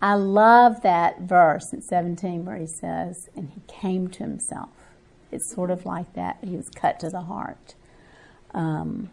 I 0.00 0.14
love 0.14 0.82
that 0.82 1.20
verse 1.20 1.72
in 1.72 1.82
17 1.82 2.44
where 2.44 2.56
he 2.56 2.66
says, 2.66 3.28
and 3.34 3.50
he 3.50 3.62
came 3.66 4.08
to 4.08 4.22
himself. 4.22 4.70
It's 5.32 5.52
sort 5.52 5.70
of 5.70 5.84
like 5.84 6.12
that. 6.14 6.38
He 6.42 6.56
was 6.56 6.68
cut 6.70 7.00
to 7.00 7.10
the 7.10 7.22
heart. 7.22 7.74
Um, 8.54 9.10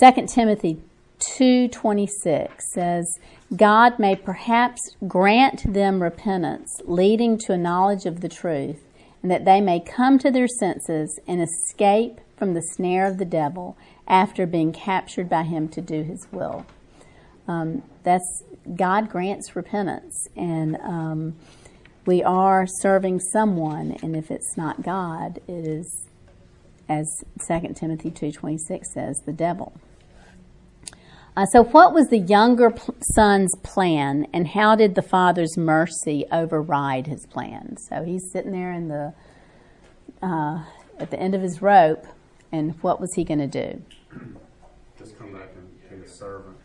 2 0.00 0.26
Timothy 0.26 0.80
2.26 1.20 2.60
says, 2.60 3.18
God 3.54 3.98
may 3.98 4.16
perhaps 4.16 4.96
grant 5.06 5.72
them 5.72 6.02
repentance, 6.02 6.80
leading 6.84 7.38
to 7.38 7.52
a 7.52 7.58
knowledge 7.58 8.06
of 8.06 8.20
the 8.20 8.28
truth, 8.28 8.82
and 9.22 9.30
that 9.30 9.44
they 9.44 9.60
may 9.60 9.80
come 9.80 10.18
to 10.18 10.30
their 10.30 10.48
senses 10.48 11.18
and 11.26 11.42
escape 11.42 12.20
from 12.36 12.54
the 12.54 12.62
snare 12.62 13.06
of 13.06 13.18
the 13.18 13.24
devil 13.24 13.76
after 14.06 14.46
being 14.46 14.72
captured 14.72 15.28
by 15.28 15.42
him 15.42 15.68
to 15.68 15.80
do 15.80 16.02
his 16.02 16.26
will. 16.30 16.66
Um, 17.48 17.82
that's 18.02 18.42
God 18.74 19.08
grants 19.08 19.54
repentance, 19.54 20.28
and 20.36 20.76
um, 20.76 21.36
we 22.04 22.22
are 22.22 22.66
serving 22.66 23.20
someone, 23.20 23.96
and 24.02 24.16
if 24.16 24.30
it's 24.30 24.56
not 24.56 24.82
God, 24.82 25.40
it 25.46 25.66
is, 25.66 26.06
as 26.88 27.24
2 27.46 27.74
Timothy 27.74 28.10
two 28.10 28.32
twenty 28.32 28.58
six 28.58 28.92
says, 28.92 29.22
the 29.26 29.32
devil. 29.32 29.72
Uh, 31.36 31.44
so, 31.44 31.62
what 31.62 31.92
was 31.92 32.08
the 32.08 32.18
younger 32.18 32.72
son's 33.02 33.54
plan, 33.62 34.26
and 34.32 34.48
how 34.48 34.74
did 34.74 34.94
the 34.94 35.02
father's 35.02 35.56
mercy 35.58 36.24
override 36.32 37.06
his 37.06 37.26
plan? 37.26 37.76
So 37.76 38.02
he's 38.04 38.30
sitting 38.32 38.52
there 38.52 38.72
in 38.72 38.88
the 38.88 39.12
uh, 40.22 40.64
at 40.98 41.10
the 41.10 41.20
end 41.20 41.34
of 41.34 41.42
his 41.42 41.60
rope, 41.60 42.06
and 42.50 42.82
what 42.82 43.02
was 43.02 43.12
he 43.14 43.24
going 43.24 43.38
to 43.38 43.46
do? 43.46 43.82
Just 44.98 45.18
come 45.18 45.34
back 45.34 45.50
and 45.54 46.00
be 46.00 46.06
a 46.06 46.08
servant. 46.08 46.56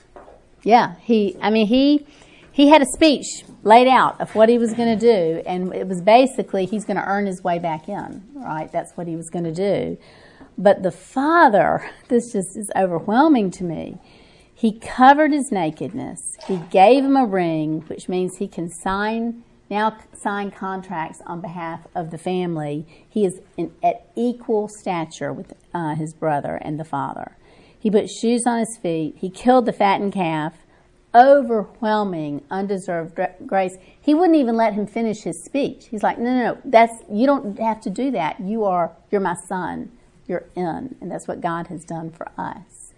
Yeah, 0.63 0.95
he. 1.01 1.37
I 1.41 1.49
mean, 1.49 1.67
he 1.67 2.05
he 2.51 2.69
had 2.69 2.81
a 2.81 2.85
speech 2.85 3.25
laid 3.63 3.87
out 3.87 4.19
of 4.19 4.35
what 4.35 4.49
he 4.49 4.57
was 4.57 4.73
going 4.73 4.97
to 4.97 4.99
do, 4.99 5.41
and 5.45 5.73
it 5.73 5.87
was 5.87 6.01
basically 6.01 6.65
he's 6.65 6.85
going 6.85 6.97
to 6.97 7.05
earn 7.05 7.25
his 7.25 7.43
way 7.43 7.59
back 7.59 7.87
in. 7.87 8.23
Right, 8.33 8.71
that's 8.71 8.93
what 8.95 9.07
he 9.07 9.15
was 9.15 9.29
going 9.29 9.45
to 9.45 9.53
do. 9.53 9.97
But 10.57 10.83
the 10.83 10.91
father, 10.91 11.89
this 12.09 12.31
just 12.33 12.57
is 12.57 12.69
overwhelming 12.75 13.51
to 13.51 13.63
me. 13.63 13.99
He 14.53 14.77
covered 14.77 15.31
his 15.31 15.51
nakedness. 15.51 16.37
He 16.47 16.57
gave 16.69 17.03
him 17.03 17.17
a 17.17 17.25
ring, 17.25 17.81
which 17.87 18.07
means 18.07 18.37
he 18.37 18.47
can 18.47 18.69
sign 18.69 19.43
now 19.71 19.97
sign 20.13 20.51
contracts 20.51 21.21
on 21.25 21.39
behalf 21.39 21.87
of 21.95 22.11
the 22.11 22.17
family. 22.17 22.85
He 23.09 23.25
is 23.25 23.39
in, 23.55 23.73
at 23.81 24.11
equal 24.15 24.67
stature 24.67 25.31
with 25.31 25.53
uh, 25.73 25.95
his 25.95 26.13
brother 26.13 26.59
and 26.61 26.77
the 26.77 26.83
father. 26.83 27.37
He 27.81 27.89
put 27.89 28.09
shoes 28.09 28.43
on 28.45 28.59
his 28.59 28.77
feet. 28.77 29.15
He 29.17 29.31
killed 29.31 29.65
the 29.65 29.73
fattened 29.73 30.13
calf. 30.13 30.53
Overwhelming, 31.15 32.45
undeserved 32.49 33.19
grace. 33.45 33.75
He 33.99 34.13
wouldn't 34.13 34.37
even 34.37 34.55
let 34.55 34.75
him 34.75 34.85
finish 34.85 35.23
his 35.23 35.43
speech. 35.43 35.87
He's 35.87 36.03
like, 36.03 36.19
no, 36.19 36.25
no, 36.25 36.53
no, 36.53 36.61
that's, 36.63 36.93
you 37.11 37.25
don't 37.25 37.59
have 37.59 37.81
to 37.81 37.89
do 37.89 38.11
that. 38.11 38.39
You 38.39 38.63
are, 38.63 38.91
you're 39.09 39.19
my 39.19 39.35
son. 39.49 39.91
You're 40.27 40.45
in. 40.55 40.95
And 41.01 41.11
that's 41.11 41.27
what 41.27 41.41
God 41.41 41.67
has 41.67 41.83
done 41.83 42.11
for 42.11 42.31
us. 42.37 42.93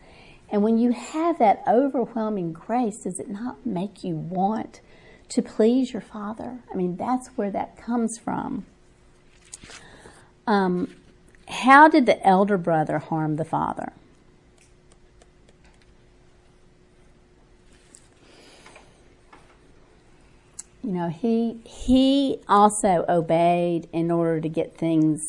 And 0.52 0.62
when 0.62 0.78
you 0.78 0.92
have 0.92 1.40
that 1.40 1.64
overwhelming 1.68 2.54
grace, 2.54 3.00
does 3.04 3.20
it 3.20 3.30
not 3.30 3.66
make 3.66 4.04
you 4.04 4.16
want 4.16 4.82
to 5.30 5.42
please 5.42 5.94
your 5.94 6.02
Father? 6.02 6.60
I 6.72 6.76
mean, 6.76 6.98
that's 6.98 7.30
where 7.30 7.50
that 7.50 7.78
comes 7.78 8.20
from. 8.20 8.66
Um, 10.46 10.94
how 11.48 11.88
did 11.88 12.06
the 12.06 12.22
elder 12.28 12.58
brother 12.58 13.00
harm 13.00 13.38
the 13.38 13.46
father? 13.46 13.94
You 20.84 20.92
know, 20.92 21.10
he 21.10 21.60
he 21.66 22.40
also 22.48 23.06
obeyed 23.08 23.88
in 23.94 24.12
order 24.12 24.42
to 24.42 24.50
get 24.50 24.78
things 24.78 25.22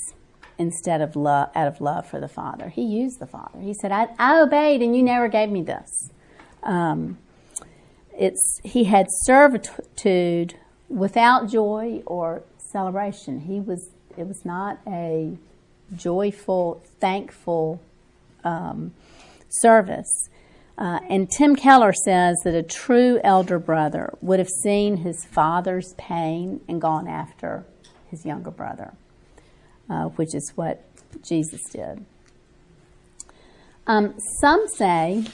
instead 0.58 1.00
of 1.00 1.16
love 1.16 1.50
out 1.54 1.68
of 1.68 1.80
love 1.80 2.06
for 2.06 2.20
the 2.20 2.28
father. 2.28 2.68
He 2.68 2.82
used 2.82 3.20
the 3.20 3.26
father. 3.26 3.60
He 3.60 3.72
said, 3.72 3.92
"I, 3.92 4.08
I 4.18 4.40
obeyed, 4.40 4.82
and 4.82 4.96
you 4.96 5.02
never 5.02 5.28
gave 5.28 5.50
me 5.50 5.62
this." 5.62 6.10
Um, 6.62 7.18
it's 8.18 8.60
he 8.64 8.84
had 8.84 9.06
servitude 9.22 10.56
without 10.88 11.48
joy 11.48 12.02
or 12.04 12.42
celebration. 12.72 13.40
He 13.40 13.60
was 13.60 13.90
it 14.16 14.26
was 14.26 14.44
not 14.44 14.80
a 14.86 15.36
joyful, 15.94 16.82
thankful 17.00 17.80
um, 18.42 18.92
service. 19.48 20.28
Uh, 20.76 20.98
and 21.08 21.30
Tim 21.30 21.54
Keller 21.54 21.92
says 21.92 22.36
that 22.44 22.54
a 22.54 22.62
true 22.62 23.20
elder 23.22 23.58
brother 23.58 24.12
would 24.20 24.40
have 24.40 24.48
seen 24.48 24.98
his 24.98 25.24
father's 25.24 25.94
pain 25.96 26.60
and 26.68 26.80
gone 26.80 27.06
after 27.06 27.64
his 28.10 28.24
younger 28.26 28.50
brother, 28.50 28.94
uh, 29.88 30.04
which 30.06 30.34
is 30.34 30.52
what 30.56 30.84
Jesus 31.22 31.60
did. 31.70 32.04
Um, 33.86 34.14
some 34.40 34.66
say 34.66 35.24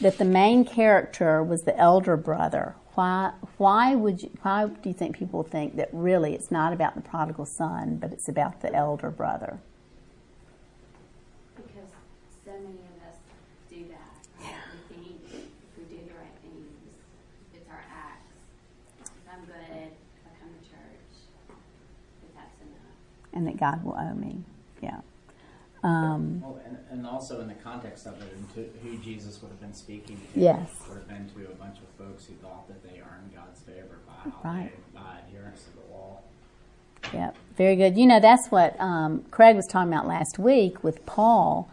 that 0.00 0.18
the 0.18 0.24
main 0.24 0.64
character 0.64 1.42
was 1.42 1.62
the 1.62 1.76
elder 1.76 2.16
brother. 2.16 2.76
Why? 2.94 3.32
Why 3.56 3.94
would 3.94 4.22
you? 4.22 4.30
Why 4.42 4.66
do 4.66 4.88
you 4.88 4.94
think 4.94 5.16
people 5.16 5.42
think 5.42 5.76
that 5.76 5.88
really 5.92 6.34
it's 6.34 6.50
not 6.50 6.72
about 6.72 6.94
the 6.94 7.00
prodigal 7.00 7.46
son, 7.46 7.96
but 7.96 8.12
it's 8.12 8.28
about 8.28 8.60
the 8.60 8.74
elder 8.74 9.10
brother? 9.10 9.60
And 23.32 23.46
that 23.46 23.58
God 23.58 23.84
will 23.84 23.96
owe 23.98 24.14
me. 24.14 24.42
Yeah. 24.82 25.00
Um, 25.84 26.40
well, 26.40 26.60
and, 26.64 26.78
and, 26.90 27.06
also 27.06 27.40
in 27.40 27.48
the 27.48 27.54
context 27.54 28.06
of 28.06 28.14
it, 28.22 28.32
and 28.36 28.68
who 28.82 28.98
Jesus 28.98 29.42
would 29.42 29.48
have 29.48 29.60
been 29.60 29.74
speaking 29.74 30.16
to, 30.16 30.40
yes. 30.40 30.70
would 30.88 30.98
have 30.98 31.08
been 31.08 31.28
to 31.30 31.50
a 31.50 31.54
bunch 31.56 31.78
of 31.78 32.06
folks 32.06 32.26
who 32.26 32.34
thought 32.34 32.68
that 32.68 32.84
they 32.84 33.00
earned 33.00 33.34
God's 33.34 33.60
favor 33.62 33.98
by, 34.06 34.48
right. 34.48 34.94
by 34.94 35.18
adherence 35.26 35.64
to 35.64 35.70
the 35.72 35.92
law. 35.92 36.18
Yeah, 37.12 37.32
very 37.56 37.74
good. 37.74 37.98
You 37.98 38.06
know, 38.06 38.20
that's 38.20 38.48
what 38.50 38.80
um, 38.80 39.24
Craig 39.32 39.56
was 39.56 39.66
talking 39.66 39.92
about 39.92 40.06
last 40.06 40.38
week 40.38 40.84
with 40.84 41.04
Paul, 41.04 41.68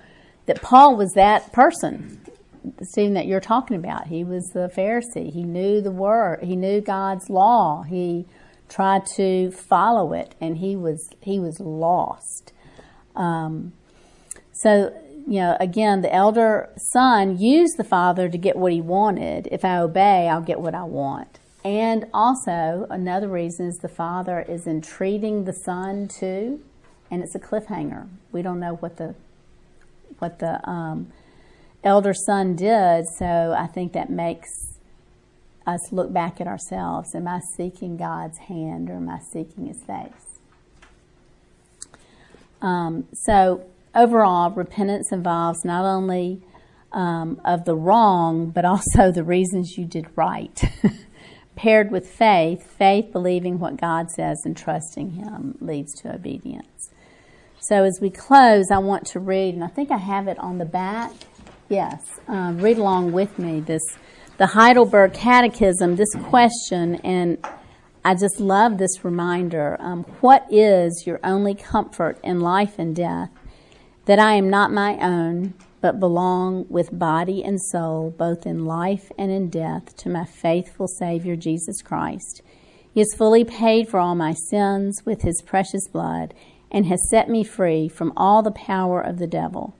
that 0.47 0.59
Paul 0.63 0.95
was 0.95 1.11
that 1.13 1.53
person, 1.53 2.19
the 2.77 2.85
student 2.85 3.13
that 3.13 3.27
you're 3.27 3.39
talking 3.39 3.77
about. 3.77 4.07
He 4.07 4.23
was 4.23 4.43
the 4.53 4.71
Pharisee. 4.75 5.31
He 5.31 5.43
knew 5.43 5.81
the 5.81 5.91
word. 5.91 6.43
He 6.43 6.55
knew 6.55 6.81
God's 6.81 7.29
law. 7.29 7.83
He 7.83 8.25
tried 8.69 9.05
to 9.17 9.51
follow 9.51 10.13
it, 10.13 10.35
and 10.39 10.57
he 10.57 10.75
was 10.75 11.09
he 11.21 11.39
was 11.39 11.59
lost. 11.59 12.53
Um, 13.15 13.73
so 14.53 14.93
you 15.27 15.41
know, 15.41 15.57
again, 15.59 16.01
the 16.01 16.13
elder 16.13 16.69
son 16.77 17.37
used 17.37 17.77
the 17.77 17.83
father 17.83 18.29
to 18.29 18.37
get 18.37 18.55
what 18.55 18.71
he 18.71 18.81
wanted. 18.81 19.47
If 19.51 19.63
I 19.63 19.77
obey, 19.77 20.27
I'll 20.27 20.41
get 20.41 20.59
what 20.59 20.73
I 20.73 20.83
want. 20.83 21.39
And 21.63 22.05
also, 22.13 22.87
another 22.89 23.27
reason 23.27 23.67
is 23.67 23.77
the 23.77 23.89
father 23.89 24.39
is 24.47 24.65
entreating 24.65 25.43
the 25.43 25.53
son 25.53 26.07
too, 26.07 26.61
and 27.11 27.21
it's 27.21 27.35
a 27.35 27.39
cliffhanger. 27.39 28.07
We 28.31 28.41
don't 28.41 28.59
know 28.59 28.75
what 28.75 28.97
the 28.97 29.15
what 30.19 30.39
the 30.39 30.67
um, 30.69 31.11
elder 31.83 32.13
son 32.13 32.55
did, 32.55 33.05
so 33.17 33.55
I 33.57 33.67
think 33.67 33.93
that 33.93 34.09
makes 34.09 34.49
us 35.65 35.91
look 35.91 36.11
back 36.11 36.41
at 36.41 36.47
ourselves. 36.47 37.13
Am 37.15 37.27
I 37.27 37.39
seeking 37.55 37.97
God's 37.97 38.37
hand 38.37 38.89
or 38.89 38.95
am 38.95 39.09
I 39.09 39.19
seeking 39.19 39.67
His 39.67 39.83
face? 39.83 40.39
Um, 42.61 43.07
so, 43.13 43.65
overall, 43.95 44.51
repentance 44.51 45.11
involves 45.11 45.63
not 45.63 45.85
only 45.85 46.41
um, 46.91 47.39
of 47.45 47.65
the 47.65 47.75
wrong, 47.75 48.49
but 48.49 48.65
also 48.65 49.11
the 49.11 49.23
reasons 49.23 49.77
you 49.77 49.85
did 49.85 50.07
right. 50.15 50.61
Paired 51.55 51.91
with 51.91 52.07
faith, 52.07 52.63
faith 52.77 53.11
believing 53.11 53.59
what 53.59 53.77
God 53.77 54.09
says 54.09 54.43
and 54.45 54.55
trusting 54.55 55.11
Him 55.11 55.57
leads 55.59 55.93
to 56.01 56.13
obedience. 56.13 56.89
So, 57.59 57.83
as 57.83 57.99
we 58.01 58.09
close, 58.09 58.71
I 58.71 58.77
want 58.77 59.05
to 59.07 59.19
read, 59.19 59.53
and 59.53 59.63
I 59.63 59.67
think 59.67 59.91
I 59.91 59.97
have 59.97 60.27
it 60.27 60.39
on 60.39 60.57
the 60.57 60.65
back. 60.65 61.11
Yes, 61.67 62.19
um, 62.27 62.59
read 62.59 62.77
along 62.77 63.11
with 63.11 63.37
me 63.37 63.59
this 63.59 63.83
the 64.39 64.47
Heidelberg 64.47 65.13
Catechism 65.13 65.97
this 65.97 66.15
question, 66.15 66.95
and 67.03 67.45
I 68.05 68.13
just 68.15 68.39
love 68.39 68.77
this 68.77 69.03
reminder. 69.03 69.75
Um, 69.81 70.03
what 70.21 70.45
is 70.49 71.03
your 71.05 71.19
only 71.25 71.53
comfort 71.53 72.17
in 72.23 72.39
life 72.39 72.79
and 72.79 72.95
death? 72.95 73.31
That 74.05 74.17
I 74.17 74.35
am 74.35 74.49
not 74.49 74.71
my 74.71 74.97
own, 75.01 75.55
but 75.81 75.99
belong 75.99 76.65
with 76.69 76.97
body 76.97 77.43
and 77.43 77.61
soul, 77.61 78.15
both 78.17 78.45
in 78.45 78.63
life 78.63 79.11
and 79.17 79.29
in 79.29 79.49
death, 79.49 79.97
to 79.97 80.09
my 80.09 80.23
faithful 80.23 80.87
Savior 80.87 81.35
Jesus 81.35 81.81
Christ. 81.81 82.41
He 82.93 83.01
has 83.01 83.13
fully 83.17 83.43
paid 83.43 83.89
for 83.89 83.99
all 83.99 84.15
my 84.15 84.33
sins 84.33 85.01
with 85.05 85.21
his 85.21 85.43
precious 85.45 85.89
blood 85.89 86.33
and 86.71 86.85
has 86.85 87.09
set 87.09 87.27
me 87.27 87.43
free 87.43 87.89
from 87.89 88.13
all 88.15 88.41
the 88.41 88.51
power 88.51 89.01
of 89.01 89.19
the 89.19 89.27
devil. 89.27 89.75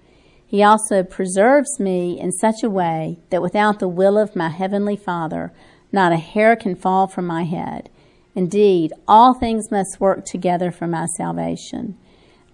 He 0.49 0.63
also 0.63 1.03
preserves 1.03 1.79
me 1.79 2.19
in 2.19 2.31
such 2.31 2.63
a 2.63 2.71
way 2.71 3.19
that 3.29 3.43
without 3.43 3.77
the 3.77 3.87
will 3.87 4.17
of 4.17 4.35
my 4.35 4.49
heavenly 4.49 4.95
Father, 4.95 5.53
not 5.91 6.11
a 6.11 6.17
hair 6.17 6.55
can 6.55 6.75
fall 6.75 7.05
from 7.05 7.27
my 7.27 7.43
head. 7.43 7.87
Indeed, 8.33 8.91
all 9.07 9.35
things 9.35 9.69
must 9.69 9.99
work 9.99 10.25
together 10.25 10.71
for 10.71 10.87
my 10.87 11.05
salvation. 11.17 11.99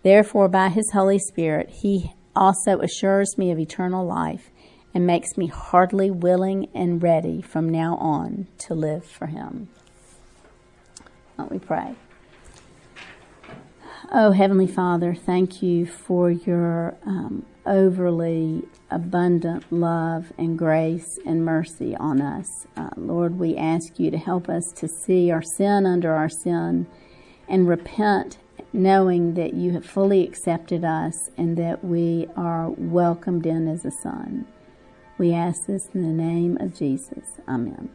Therefore, 0.04 0.50
by 0.50 0.68
his 0.68 0.92
Holy 0.92 1.18
Spirit, 1.18 1.70
he 1.70 2.12
also 2.36 2.82
assures 2.82 3.38
me 3.38 3.50
of 3.50 3.60
eternal 3.60 4.06
life 4.06 4.52
and 4.94 5.08
makes 5.08 5.38
me 5.38 5.48
heartily 5.48 6.12
willing 6.12 6.68
and 6.76 7.02
ready 7.02 7.42
from 7.42 7.70
now 7.70 7.96
on 7.96 8.48
to 8.58 8.74
live 8.74 9.06
for 9.06 9.28
him. 9.28 9.70
Let 11.38 11.50
we 11.50 11.60
pray. 11.60 11.96
Oh, 14.12 14.32
Heavenly 14.32 14.68
Father, 14.68 15.16
thank 15.16 15.62
you 15.62 15.86
for 15.86 16.30
your 16.30 16.98
um, 17.06 17.46
overly 17.66 18.64
abundant 18.92 19.72
love 19.72 20.32
and 20.38 20.58
grace 20.58 21.20
and 21.26 21.46
mercy 21.46 21.96
on 21.96 22.22
us. 22.22 22.68
Uh, 22.78 22.90
Lord, 22.96 23.40
we 23.40 23.58
ask 23.58 24.00
you 24.00 24.12
to 24.12 24.18
help 24.18 24.50
us 24.50 24.72
to 24.76 24.88
see 24.88 25.32
our 25.32 25.42
sin 25.42 25.86
under 25.86 26.14
our 26.14 26.30
sin 26.30 26.88
and 27.48 27.68
repent 27.68 28.38
knowing 28.74 29.36
that 29.36 29.54
you 29.54 29.72
have 29.72 29.86
fully 29.86 30.24
accepted 30.24 30.84
us 30.84 31.30
and 31.38 31.58
that 31.58 31.84
we 31.84 32.28
are 32.36 32.70
welcomed 32.70 33.46
in 33.46 33.68
as 33.68 33.86
a 33.86 33.92
son. 33.92 34.46
We 35.18 35.34
ask 35.34 35.66
this 35.66 35.90
in 35.94 36.02
the 36.02 36.24
name 36.24 36.58
of 36.60 36.76
Jesus. 36.76 37.40
Amen. 37.48 37.95